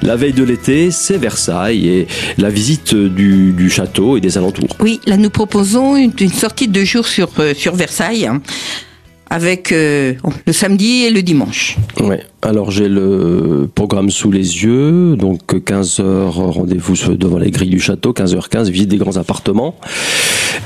la 0.00 0.16
veille 0.16 0.32
de 0.32 0.42
l'été, 0.42 0.90
c'est 0.90 1.18
Versailles 1.18 1.86
et 1.86 2.06
la 2.38 2.48
visite 2.48 2.94
du, 2.94 3.68
château 3.68 4.16
et 4.16 4.22
des 4.22 4.38
alentours. 4.38 4.74
Oui, 4.80 5.00
là 5.04 5.18
nous 5.18 5.28
proposons 5.28 5.96
une, 5.96 6.12
sortie 6.30 6.68
de 6.68 6.82
jours 6.82 7.06
sur, 7.06 7.28
sur 7.54 7.74
Versailles. 7.74 8.30
Avec 9.30 9.72
euh, 9.72 10.14
le 10.46 10.52
samedi 10.52 11.04
et 11.04 11.10
le 11.10 11.22
dimanche. 11.22 11.76
Ouais. 12.00 12.22
Alors 12.42 12.70
j'ai 12.70 12.88
le 12.88 13.68
programme 13.74 14.10
sous 14.10 14.30
les 14.30 14.64
yeux, 14.64 15.16
donc 15.16 15.40
15h 15.52 16.02
rendez-vous 16.30 16.94
devant 17.16 17.38
les 17.38 17.50
grilles 17.50 17.70
du 17.70 17.80
château, 17.80 18.12
15h15 18.12 18.70
visite 18.70 18.88
des 18.88 18.96
grands 18.96 19.16
appartements. 19.16 19.74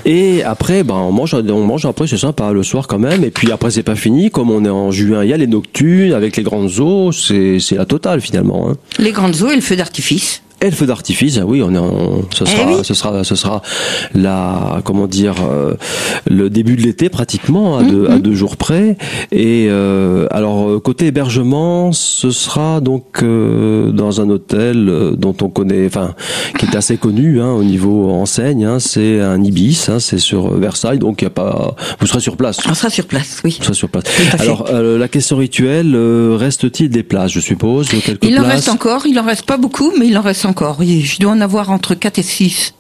Et 0.05 0.43
après, 0.43 0.85
ben 0.85 0.95
on 0.95 1.13
mange, 1.13 1.35
on 1.35 1.65
mange 1.65 1.87
après, 1.87 2.07
c'est 2.07 2.17
sympa 2.17 2.53
le 2.53 2.63
soir 2.63 2.87
quand 2.87 2.99
même. 2.99 3.25
Et 3.25 3.31
puis 3.31 3.51
après 3.53 3.71
c'est 3.71 3.83
pas 3.83 3.95
fini, 3.95 4.31
comme 4.31 4.51
on 4.51 4.65
est 4.65 4.71
en 4.71 4.91
juin, 4.91 5.25
il 5.25 5.31
y 5.31 5.33
a 5.33 5.37
les 5.37 5.47
nocturnes 5.47 6.13
avec 6.13 6.37
les 6.37 6.43
grandes 6.43 6.79
eaux, 6.79 7.13
c'est 7.13 7.59
c'est 7.59 7.77
la 7.77 7.87
totale 7.87 8.21
finalement. 8.21 8.71
Hein. 8.71 8.77
Les 8.99 9.13
grandes 9.13 9.43
eaux 9.43 9.51
et 9.51 9.57
le 9.57 9.63
feu 9.63 9.77
d'artifice. 9.77 10.43
Et 10.63 10.67
le 10.67 10.77
feu 10.77 10.87
d'artifice, 10.87 11.39
ah 11.43 11.45
oui, 11.45 11.61
on 11.61 11.75
est 11.75 11.79
en, 11.79 12.23
ce, 12.33 12.45
eh 12.45 12.47
sera, 12.47 12.85
ce 12.85 12.95
sera, 12.95 13.25
ce 13.25 13.35
sera 13.35 13.63
la, 14.15 14.81
comment 14.85 15.09
dire, 15.09 15.35
euh, 15.43 15.75
le 16.31 16.51
début 16.51 16.77
de 16.77 16.83
l'été 16.83 17.09
pratiquement 17.09 17.79
à, 17.79 17.83
deux, 17.83 18.07
à 18.07 18.15
mhm. 18.15 18.21
deux 18.21 18.35
jours 18.35 18.57
près. 18.57 18.97
Et 19.33 19.67
euh, 19.69 20.29
alors 20.31 20.69
euh, 20.69 20.79
côté 20.79 21.07
hébergement, 21.07 21.91
ce 21.91 22.31
sera 22.31 22.81
donc 22.81 23.25
dans 23.25 24.21
un 24.21 24.31
hôtel 24.31 25.17
dont 25.19 25.35
on 25.43 25.49
connaît, 25.49 25.85
enfin, 25.85 26.15
qui 26.61 26.67
est 26.67 26.77
assez 26.77 26.97
connu 26.97 27.41
hein, 27.41 27.51
au 27.51 27.65
niveau 27.65 28.13
enseigne. 28.13 28.65
Hein, 28.65 28.79
c'est 28.79 29.21
un 29.21 29.43
ibis, 29.43 29.89
hein, 29.89 29.99
c'est 29.99 30.19
sur 30.19 30.57
Versailles, 30.57 31.01
donc 31.01 31.23
il 31.23 31.25
y 31.25 31.27
a 31.27 31.31
pas, 31.31 31.75
vous 31.99 32.07
serez 32.07 32.21
sur 32.21 32.37
place. 32.37 32.59
On 32.71 32.75
sera 32.75 32.89
sur 32.89 33.07
place, 33.07 33.41
oui. 33.45 33.57
On 33.59 33.65
sera 33.65 33.75
sur 33.75 33.89
place. 33.89 34.05
Alors 34.39 34.71
la 34.73 35.09
question 35.09 35.39
rituelle, 35.39 35.97
reste-t-il 36.37 36.89
des 36.89 37.03
places, 37.03 37.33
je 37.33 37.41
suppose, 37.41 37.89
quelques 37.89 38.25
Il 38.25 38.39
en 38.39 38.45
reste 38.45 38.69
encore, 38.69 39.07
il 39.07 39.19
en 39.19 39.25
reste 39.25 39.45
pas 39.45 39.57
beaucoup, 39.57 39.93
mais 39.99 40.07
il 40.07 40.17
en 40.17 40.23
reste 40.23 40.45
encore 40.45 40.52
encore. 40.53 40.83
Je 40.83 41.19
dois 41.19 41.33
en 41.33 41.41
avoir 41.41 41.71
entre 41.71 41.95
4 41.95 42.19
et 42.19 42.23
6. 42.23 42.75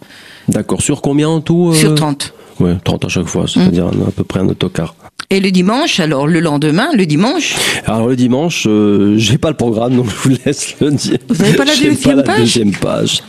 D'accord. 0.48 0.82
Sur 0.82 1.00
combien 1.00 1.30
en 1.30 1.40
tout 1.40 1.70
euh 1.70 1.74
Sur 1.74 1.94
30. 1.94 2.34
Oui, 2.60 2.72
30 2.84 3.06
à 3.06 3.08
chaque 3.08 3.26
fois, 3.26 3.46
c'est-à-dire 3.48 3.86
mm. 3.86 4.08
à 4.08 4.10
peu 4.10 4.24
près 4.24 4.40
un 4.40 4.48
autocar. 4.48 4.94
Et 5.30 5.40
le 5.40 5.50
dimanche, 5.50 5.98
alors 6.00 6.26
le 6.26 6.40
lendemain, 6.40 6.90
le 6.94 7.06
dimanche 7.06 7.54
Alors 7.86 8.08
le 8.08 8.16
dimanche, 8.16 8.66
euh, 8.68 9.14
j'ai 9.16 9.38
pas 9.38 9.48
le 9.48 9.56
programme, 9.56 9.96
donc 9.96 10.10
je 10.10 10.28
vous 10.28 10.36
laisse 10.44 10.74
le 10.78 10.90
dire. 10.90 11.16
Vous 11.28 11.42
n'avez 11.42 11.56
pas, 11.56 11.64
la 11.64 11.74
deuxième, 11.74 12.22
page 12.22 12.38
deuxième 12.38 12.72
page 12.72 13.22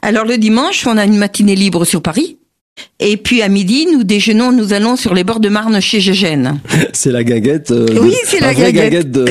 Alors 0.00 0.24
le 0.24 0.38
dimanche, 0.38 0.86
on 0.86 0.96
a 0.96 1.04
une 1.04 1.16
matinée 1.16 1.56
libre 1.56 1.84
sur 1.84 2.00
Paris. 2.00 2.38
Et 3.00 3.16
puis 3.16 3.42
à 3.42 3.48
midi, 3.48 3.88
nous 3.92 4.04
déjeunons, 4.04 4.52
nous 4.52 4.72
allons 4.72 4.94
sur 4.94 5.14
les 5.14 5.24
bords 5.24 5.40
de 5.40 5.48
Marne 5.48 5.80
chez 5.80 5.98
Gégène. 5.98 6.60
C'est 6.92 7.10
la 7.10 7.24
gaguette. 7.24 7.72
Euh, 7.72 7.86
oui, 8.00 8.14
c'est 8.24 8.40
la 8.40 8.54
gaguette. 8.54 9.10
de, 9.10 9.26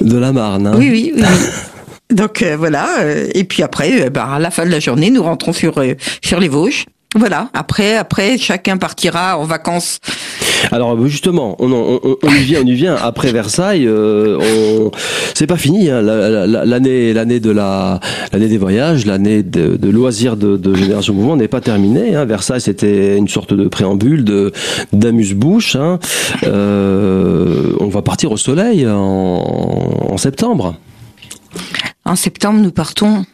de 0.00 0.18
la 0.18 0.32
Marne. 0.32 0.66
Hein. 0.66 0.74
Oui, 0.76 0.88
oui, 0.90 1.12
oui. 1.14 1.22
Donc 2.10 2.42
euh, 2.42 2.56
voilà, 2.56 3.00
euh, 3.00 3.28
et 3.34 3.44
puis 3.44 3.62
après, 3.62 4.06
euh, 4.06 4.10
bah, 4.10 4.28
à 4.32 4.38
la 4.38 4.50
fin 4.50 4.64
de 4.64 4.70
la 4.70 4.80
journée, 4.80 5.10
nous 5.10 5.22
rentrons 5.22 5.52
sur 5.52 5.74
sur 6.22 6.40
les 6.40 6.48
Vosges. 6.48 6.86
Voilà. 7.16 7.48
Après, 7.54 7.96
après, 7.96 8.36
chacun 8.36 8.76
partira 8.76 9.38
en 9.38 9.44
vacances. 9.44 9.98
Alors 10.72 11.06
justement, 11.06 11.56
on, 11.58 11.72
on, 11.72 12.00
on, 12.22 12.28
y 12.28 12.42
vient, 12.42 12.60
on 12.62 12.66
y 12.66 12.74
vient. 12.74 12.96
Après 12.96 13.32
Versailles, 13.32 13.86
euh, 13.86 14.90
c'est 15.34 15.46
pas 15.46 15.56
fini. 15.56 15.88
Hein. 15.88 16.02
L'année, 16.02 17.12
l'année 17.14 17.40
de 17.40 17.50
la, 17.50 18.00
l'année 18.32 18.48
des 18.48 18.58
voyages, 18.58 19.06
l'année 19.06 19.42
de, 19.42 19.76
de, 19.76 19.88
loisirs 19.88 20.36
de, 20.36 20.56
de 20.56 20.74
Génération 20.74 21.14
Mouvement 21.14 21.36
n'est 21.36 21.48
pas 21.48 21.60
terminée. 21.60 22.14
Hein. 22.14 22.24
Versailles, 22.26 22.60
c'était 22.60 23.16
une 23.16 23.28
sorte 23.28 23.54
de 23.54 23.68
préambule, 23.68 24.24
de 24.24 24.52
d'amuse-bouche. 24.92 25.76
Hein. 25.76 25.98
Euh, 26.44 27.72
on 27.80 27.88
va 27.88 28.02
partir 28.02 28.32
au 28.32 28.36
soleil 28.36 28.86
en, 28.86 28.92
en 30.10 30.16
septembre. 30.18 30.74
En 32.08 32.16
septembre, 32.16 32.60
nous 32.60 32.72
partons 32.72 33.26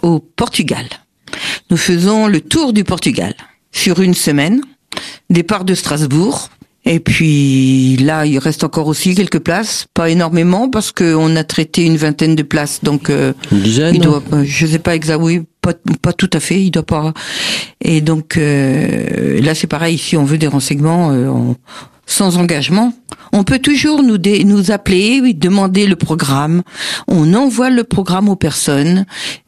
au 0.00 0.18
Portugal. 0.18 0.86
Nous 1.70 1.76
faisons 1.76 2.28
le 2.28 2.40
tour 2.40 2.72
du 2.72 2.82
Portugal 2.82 3.34
sur 3.72 4.00
une 4.00 4.14
semaine, 4.14 4.62
départ 5.28 5.66
de 5.66 5.74
Strasbourg. 5.74 6.48
Et 6.86 6.98
puis 6.98 7.98
là, 7.98 8.24
il 8.24 8.38
reste 8.38 8.64
encore 8.64 8.86
aussi 8.86 9.14
quelques 9.14 9.38
places, 9.38 9.86
pas 9.92 10.08
énormément 10.08 10.70
parce 10.70 10.92
qu'on 10.92 11.36
a 11.36 11.44
traité 11.44 11.84
une 11.84 11.98
vingtaine 11.98 12.34
de 12.34 12.42
places, 12.42 12.82
donc 12.82 13.10
euh, 13.10 13.34
une 13.52 13.60
dizaine. 13.60 13.94
Il 13.96 14.00
doit, 14.00 14.22
je 14.42 14.66
sais 14.66 14.78
pas 14.78 14.96
exactement, 14.96 15.26
oui, 15.26 15.42
pas, 15.60 15.74
pas 16.00 16.14
tout 16.14 16.30
à 16.32 16.40
fait, 16.40 16.60
il 16.60 16.70
doit 16.70 16.84
pas. 16.84 17.12
Et 17.82 18.00
donc 18.00 18.38
euh, 18.38 19.42
là, 19.42 19.54
c'est 19.54 19.66
pareil. 19.66 19.98
Si 19.98 20.16
on 20.16 20.24
veut 20.24 20.38
des 20.38 20.48
renseignements, 20.48 21.12
euh, 21.12 21.28
on, 21.28 21.54
sans 22.06 22.36
engagement. 22.36 22.92
On 23.32 23.44
peut 23.44 23.58
toujours 23.58 24.02
nous, 24.02 24.18
nous 24.44 24.70
appeler, 24.70 25.32
demander 25.32 25.86
le 25.86 25.96
programme. 25.96 26.62
On 27.08 27.34
envoie 27.34 27.70
le 27.70 27.84
programme 27.84 28.28
aux 28.28 28.36
personnes 28.36 29.06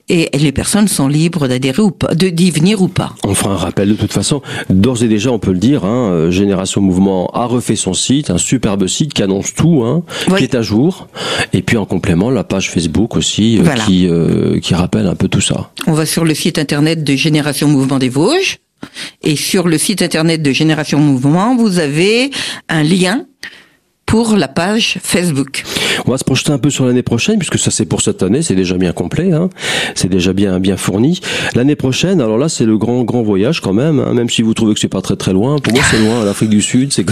et 0.09 0.29
les 0.35 0.53
personnes 0.53 0.89
sont 0.89 1.09
libres 1.09 1.49
d'adhérer 1.49 1.83
ou 1.83 1.91
pas, 1.91 2.15
de 2.15 2.29
d'y 2.29 2.51
venir 2.51 2.83
ou 2.83 2.89
pas. 2.89 3.15
On 3.25 3.35
fera 3.35 3.55
un 3.55 3.57
rappel 3.57 3.89
de 3.89 3.95
toute 3.95 4.13
façon. 4.13 4.43
D'ores 4.69 5.03
et 5.03 5.09
déjà, 5.09 5.31
on 5.31 5.39
peut 5.39 5.53
le 5.53 5.59
dire, 5.59 5.85
hein, 5.85 6.11
euh, 6.11 6.31
Génération 6.31 6.81
Mouvement 6.81 7.29
a 7.33 7.47
refait 7.47 7.77
son 7.77 7.95
site, 7.95 8.31
un 8.31 8.39
superbe 8.39 8.87
site 8.87 9.15
qui 9.15 9.23
annonce 9.23 9.55
tout, 9.55 9.83
hein, 9.85 10.03
qui 10.37 10.45
est 10.45 10.55
à 10.55 10.63
jour. 10.63 11.09
Et 11.53 11.63
puis 11.63 11.77
en 11.77 11.87
complément, 11.87 12.31
la 12.31 12.45
page 12.45 12.71
Facebook 12.71 13.17
aussi, 13.17 13.59
euh, 13.59 13.75
qui, 13.87 14.07
euh, 14.07 14.61
qui 14.61 14.75
rappelle 14.75 15.07
un 15.07 15.15
peu 15.15 15.29
tout 15.29 15.41
ça. 15.41 15.71
On 15.87 15.93
va 15.93 16.05
sur 16.05 16.25
le 16.25 16.35
site 16.35 16.59
internet 16.59 17.03
de 17.03 17.17
Génération 17.17 17.69
Mouvement 17.69 17.99
des 17.99 18.11
Vosges. 18.11 18.59
Et 19.23 19.37
sur 19.37 19.69
le 19.69 19.79
site 19.79 20.03
internet 20.03 20.43
de 20.43 20.53
Génération 20.53 20.99
Mouvement, 20.99 21.57
vous 21.57 21.79
avez 21.79 22.31
un 22.69 22.83
lien 22.83 23.27
pour 24.07 24.37
la 24.37 24.49
page 24.49 24.99
Facebook. 25.03 25.65
On 26.07 26.11
va 26.11 26.19
se 26.19 26.25
projeter 26.25 26.53
un 26.53 26.59
peu 26.59 26.71
sur 26.71 26.87
l'année 26.87 27.03
prochaine, 27.03 27.39
puisque 27.39 27.59
ça 27.59 27.71
c'est 27.71 27.87
pour 27.87 28.03
cette 28.03 28.23
année, 28.23 28.43
c'est 28.43 28.55
déjà 28.55 28.77
bien 28.77 28.93
complet, 28.93 29.33
hein. 29.33 29.51
c'est 29.95 30.11
déjà 30.11 30.33
bien 30.33 30.61
bien 30.61 30.77
fourni. 30.77 31.21
L'année 31.55 31.77
prochaine, 31.77 32.21
alors 32.21 32.39
là 32.39 32.49
c'est 32.49 32.67
le 32.67 32.79
grand 32.79 33.03
grand 33.05 33.23
voyage 33.23 33.61
quand 33.61 33.73
même, 33.73 33.99
hein. 33.99 34.15
même 34.15 34.29
si 34.29 34.43
vous 34.43 34.55
trouvez 34.55 34.75
que 34.75 34.81
c'est 34.81 34.89
pas 34.89 35.03
très 35.03 35.17
très 35.17 35.33
loin. 35.33 35.59
Pour 35.59 35.73
moi 35.73 35.83
c'est 35.91 35.99
loin, 35.99 36.25
l'Afrique 36.25 36.51
du 36.51 36.63
Sud, 36.63 36.93
c'est 36.93 37.05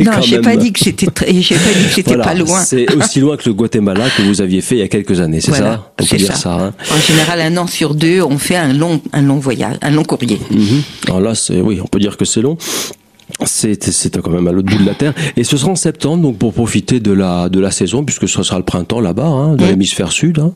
non, 0.00 0.20
j'ai 0.22 0.40
pas 0.40 0.56
dit 0.56 0.72
que 0.72 0.80
c'était 0.80 1.06
j'ai 1.06 1.54
pas 1.54 1.72
dit 1.72 1.84
que 1.88 1.94
c'était 1.94 2.16
pas 2.16 2.34
loin. 2.34 2.60
C'est 2.60 2.92
aussi 2.94 3.20
loin 3.20 3.36
que 3.36 3.48
le 3.48 3.54
Guatemala 3.54 4.04
que 4.16 4.22
vous 4.22 4.40
aviez 4.40 4.60
fait 4.60 4.76
il 4.76 4.78
y 4.78 4.82
a 4.82 4.88
quelques 4.88 5.20
années, 5.20 5.40
c'est 5.40 5.52
ça? 5.52 5.92
On 5.98 6.04
peut 6.04 6.16
dire 6.16 6.36
ça. 6.36 6.52
hein 6.52 6.72
en 6.90 7.00
général, 7.00 7.40
un 7.40 7.56
an 7.56 7.66
sur 7.66 7.94
deux, 7.94 8.22
on 8.22 8.38
fait 8.38 8.56
un 8.56 8.72
long 8.72 9.00
un 9.12 9.22
long 9.22 9.38
voyage, 9.38 9.76
un 9.82 9.90
long 9.90 10.04
courrier. 10.04 10.40
Mhm. 10.50 10.82
Alors 11.06 11.20
là, 11.20 11.34
c'est 11.34 11.60
oui, 11.60 11.80
on 11.82 11.86
peut 11.86 11.98
dire 12.00 12.16
que 12.16 12.24
c'est 12.24 12.40
long. 12.42 12.56
C'est 13.46 14.20
quand 14.22 14.30
même 14.30 14.46
à 14.46 14.52
l'autre 14.52 14.70
bout 14.70 14.82
de 14.82 14.86
la 14.86 14.94
terre. 14.94 15.14
Et 15.36 15.44
ce 15.44 15.56
sera 15.56 15.70
en 15.70 15.76
septembre, 15.76 16.22
donc 16.22 16.38
pour 16.38 16.52
profiter 16.52 17.00
de 17.00 17.12
la 17.12 17.48
de 17.48 17.60
la 17.60 17.70
saison, 17.70 18.04
puisque 18.04 18.28
ce 18.28 18.42
sera 18.42 18.58
le 18.58 18.64
printemps 18.64 19.00
là-bas, 19.00 19.26
hein, 19.26 19.56
dans 19.56 19.66
l'hémisphère 19.66 20.12
sud. 20.12 20.38
Hein. 20.38 20.52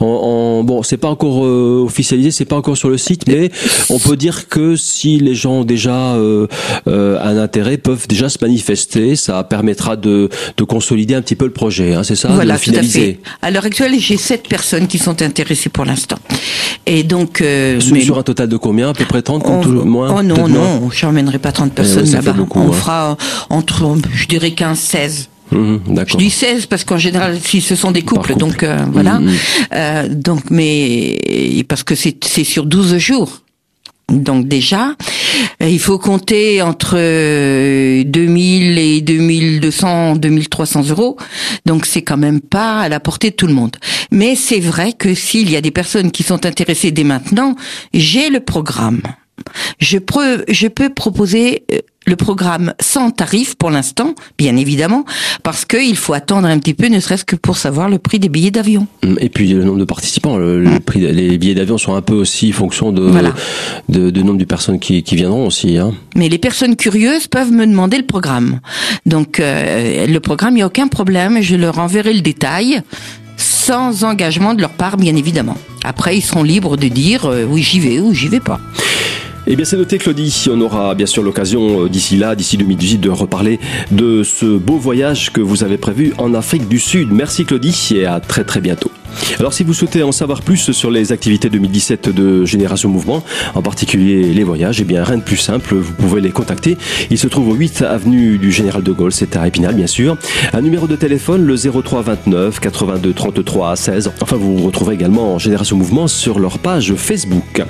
En, 0.00 0.06
en, 0.06 0.64
bon, 0.64 0.82
c'est 0.82 0.96
pas 0.96 1.08
encore 1.08 1.44
euh, 1.44 1.82
officialisé, 1.84 2.30
c'est 2.30 2.44
pas 2.44 2.56
encore 2.56 2.76
sur 2.76 2.88
le 2.88 2.98
site, 2.98 3.26
mais 3.26 3.50
on 3.90 3.98
peut 3.98 4.16
dire 4.16 4.48
que 4.48 4.76
si 4.76 5.18
les 5.18 5.34
gens 5.34 5.60
ont 5.60 5.64
déjà 5.64 6.14
euh, 6.14 6.46
euh, 6.88 7.18
un 7.22 7.36
intérêt, 7.38 7.76
peuvent 7.76 8.06
déjà 8.08 8.28
se 8.28 8.38
manifester. 8.40 9.16
Ça 9.16 9.42
permettra 9.44 9.96
de, 9.96 10.28
de 10.56 10.64
consolider 10.64 11.14
un 11.14 11.22
petit 11.22 11.36
peu 11.36 11.44
le 11.44 11.52
projet. 11.52 11.94
Hein, 11.94 12.02
c'est 12.02 12.16
ça, 12.16 12.28
voilà, 12.28 12.54
de 12.54 12.60
finaliser. 12.60 13.14
Tout 13.14 13.20
à, 13.24 13.38
fait. 13.38 13.46
à 13.46 13.50
l'heure 13.50 13.64
actuelle, 13.64 13.94
j'ai 13.98 14.16
sept 14.16 14.48
personnes 14.48 14.86
qui 14.86 14.98
sont 14.98 15.22
intéressées 15.22 15.68
pour 15.68 15.84
l'instant. 15.84 16.18
Et 16.86 17.04
donc 17.04 17.40
euh, 17.40 17.78
sur, 17.80 17.94
mais, 17.94 18.00
sur, 18.00 18.18
un 18.18 18.22
total 18.22 18.48
de 18.48 18.56
combien 18.56 18.90
À 18.90 18.94
peu 18.94 19.04
près 19.04 19.22
30 19.22 19.42
on, 19.46 19.60
tout, 19.60 19.70
moins 19.84 20.16
Oh 20.18 20.22
non, 20.22 20.48
non, 20.48 20.90
je 20.90 21.06
n'emmènerai 21.06 21.38
pas 21.38 21.52
30 21.52 21.72
personnes 21.72 22.06
là-bas. 22.24 22.46
On 22.54 22.68
hein. 22.68 22.72
fera 22.72 23.16
entre, 23.50 23.96
je 24.12 24.26
dirais 24.26 24.50
15-16. 24.50 25.28
Mmh, 25.52 25.76
je 26.06 26.16
dis 26.16 26.30
16 26.30 26.66
parce 26.66 26.84
qu'en 26.84 26.96
général, 26.96 27.38
si 27.38 27.60
ce 27.60 27.76
sont 27.76 27.90
des 27.90 28.02
couples, 28.02 28.32
couple. 28.32 28.40
donc 28.40 28.62
euh, 28.62 28.78
voilà. 28.90 29.18
Mmh, 29.18 29.26
mmh. 29.26 29.36
Euh, 29.74 30.08
donc, 30.08 30.50
mais 30.50 31.64
parce 31.68 31.82
que 31.84 31.94
c'est 31.94 32.44
sur 32.44 32.64
12 32.64 32.96
jours. 32.96 33.42
Donc 34.08 34.46
déjà, 34.46 34.94
il 35.60 35.78
faut 35.78 35.98
compter 35.98 36.60
entre 36.60 36.96
2000 38.02 38.78
et 38.78 39.00
2200, 39.00 40.16
2300 40.16 40.90
euros. 40.90 41.16
Donc 41.64 41.86
c'est 41.86 42.02
quand 42.02 42.18
même 42.18 42.40
pas 42.40 42.80
à 42.80 42.88
la 42.88 43.00
portée 43.00 43.30
de 43.30 43.36
tout 43.36 43.46
le 43.46 43.54
monde. 43.54 43.76
Mais 44.10 44.34
c'est 44.36 44.60
vrai 44.60 44.92
que 44.92 45.14
s'il 45.14 45.50
y 45.50 45.56
a 45.56 45.60
des 45.60 45.70
personnes 45.70 46.10
qui 46.10 46.22
sont 46.22 46.44
intéressées 46.44 46.90
dès 46.90 47.04
maintenant, 47.04 47.56
j'ai 47.94 48.28
le 48.28 48.40
programme. 48.40 49.02
Je 49.78 49.98
peux, 49.98 50.44
je 50.48 50.68
peux 50.68 50.90
proposer 50.90 51.64
euh, 51.72 51.78
le 52.06 52.16
programme 52.16 52.74
sans 52.80 53.10
tarif 53.10 53.54
pour 53.54 53.70
l'instant, 53.70 54.14
bien 54.38 54.56
évidemment, 54.56 55.04
parce 55.42 55.64
qu'il 55.64 55.96
faut 55.96 56.14
attendre 56.14 56.48
un 56.48 56.58
petit 56.58 56.74
peu, 56.74 56.88
ne 56.88 57.00
serait-ce 57.00 57.24
que 57.24 57.36
pour 57.36 57.56
savoir 57.56 57.88
le 57.88 57.98
prix 57.98 58.18
des 58.18 58.28
billets 58.28 58.50
d'avion. 58.50 58.86
Et 59.18 59.28
puis 59.28 59.48
le 59.48 59.64
nombre 59.64 59.78
de 59.78 59.84
participants, 59.84 60.36
le, 60.36 60.80
prix, 60.80 61.00
les 61.00 61.38
billets 61.38 61.54
d'avion 61.54 61.78
sont 61.78 61.94
un 61.94 62.02
peu 62.02 62.14
aussi 62.14 62.52
fonction 62.52 62.92
de, 62.92 63.10
de, 63.88 64.10
de, 64.10 64.22
nombre 64.22 64.38
de 64.38 64.44
personnes 64.44 64.78
qui, 64.78 65.02
qui 65.02 65.16
viendront 65.16 65.46
aussi. 65.46 65.78
Hein. 65.78 65.92
Mais 66.16 66.28
les 66.28 66.38
personnes 66.38 66.76
curieuses 66.76 67.26
peuvent 67.28 67.52
me 67.52 67.66
demander 67.66 67.98
le 67.98 68.06
programme. 68.06 68.60
Donc 69.06 69.40
euh, 69.40 70.06
le 70.06 70.20
programme, 70.20 70.52
il 70.52 70.56
n'y 70.56 70.62
a 70.62 70.66
aucun 70.66 70.88
problème, 70.88 71.40
je 71.40 71.56
leur 71.56 71.78
enverrai 71.78 72.12
le 72.12 72.20
détail 72.20 72.82
sans 73.36 74.04
engagement 74.04 74.54
de 74.54 74.60
leur 74.60 74.70
part, 74.70 74.96
bien 74.96 75.16
évidemment. 75.16 75.56
Après, 75.84 76.16
ils 76.16 76.22
seront 76.22 76.42
libres 76.42 76.76
de 76.76 76.88
dire 76.88 77.26
euh, 77.26 77.44
oui, 77.48 77.62
j'y 77.62 77.80
vais 77.80 78.00
ou 78.00 78.14
j'y 78.14 78.28
vais 78.28 78.40
pas. 78.40 78.60
Eh 79.48 79.56
bien, 79.56 79.64
c'est 79.64 79.76
noté, 79.76 79.98
Claudie. 79.98 80.46
On 80.50 80.60
aura 80.60 80.94
bien 80.94 81.06
sûr 81.06 81.22
l'occasion 81.22 81.84
euh, 81.84 81.88
d'ici 81.88 82.16
là, 82.16 82.36
d'ici 82.36 82.56
2018, 82.56 82.98
de 82.98 83.10
reparler 83.10 83.58
de 83.90 84.22
ce 84.22 84.46
beau 84.46 84.76
voyage 84.76 85.32
que 85.32 85.40
vous 85.40 85.64
avez 85.64 85.78
prévu 85.78 86.14
en 86.18 86.32
Afrique 86.34 86.68
du 86.68 86.78
Sud. 86.78 87.08
Merci, 87.10 87.44
Claudie, 87.44 87.76
et 87.96 88.06
à 88.06 88.20
très 88.20 88.44
très 88.44 88.60
bientôt. 88.60 88.90
Alors 89.38 89.52
si 89.52 89.64
vous 89.64 89.74
souhaitez 89.74 90.02
en 90.02 90.12
savoir 90.12 90.42
plus 90.42 90.70
sur 90.72 90.90
les 90.90 91.12
activités 91.12 91.50
2017 91.50 92.08
de 92.08 92.44
Génération 92.44 92.88
Mouvement, 92.88 93.22
en 93.54 93.62
particulier 93.62 94.32
les 94.32 94.44
voyages, 94.44 94.80
eh 94.80 94.84
bien 94.84 95.04
rien 95.04 95.18
de 95.18 95.22
plus 95.22 95.36
simple, 95.36 95.74
vous 95.74 95.92
pouvez 95.92 96.20
les 96.20 96.30
contacter. 96.30 96.78
Ils 97.10 97.18
se 97.18 97.26
trouvent 97.26 97.48
au 97.48 97.54
8 97.54 97.82
avenue 97.82 98.38
du 98.38 98.52
Général 98.52 98.82
de 98.82 98.92
Gaulle, 98.92 99.12
c'est 99.12 99.36
à 99.36 99.46
Épinal 99.46 99.74
bien 99.74 99.86
sûr. 99.86 100.16
Un 100.52 100.62
numéro 100.62 100.86
de 100.86 100.96
téléphone, 100.96 101.44
le 101.44 101.56
03 101.56 102.02
29 102.02 102.60
82 102.60 103.12
33 103.12 103.76
16. 103.76 104.12
Enfin 104.20 104.36
vous 104.36 104.58
retrouverez 104.58 104.94
également 104.94 105.38
Génération 105.38 105.76
Mouvement 105.76 106.08
sur 106.08 106.38
leur 106.38 106.58
page 106.58 106.94
Facebook. 106.94 107.62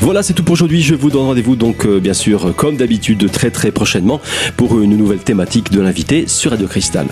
Voilà, 0.00 0.22
c'est 0.22 0.32
tout 0.32 0.42
pour 0.42 0.54
aujourd'hui. 0.54 0.82
Je 0.82 0.94
vous 0.94 1.10
donne 1.10 1.22
rendez-vous 1.22 1.56
donc 1.56 1.86
euh, 1.86 2.00
bien 2.00 2.14
sûr 2.14 2.54
comme 2.56 2.76
d'habitude 2.76 3.30
très 3.30 3.50
très 3.50 3.70
prochainement 3.70 4.20
pour 4.56 4.80
une 4.80 4.96
nouvelle 4.96 5.20
thématique 5.20 5.70
de 5.70 5.80
l'invité 5.80 6.26
sur 6.26 6.50
Radio 6.50 6.66
Cristal. 6.66 7.06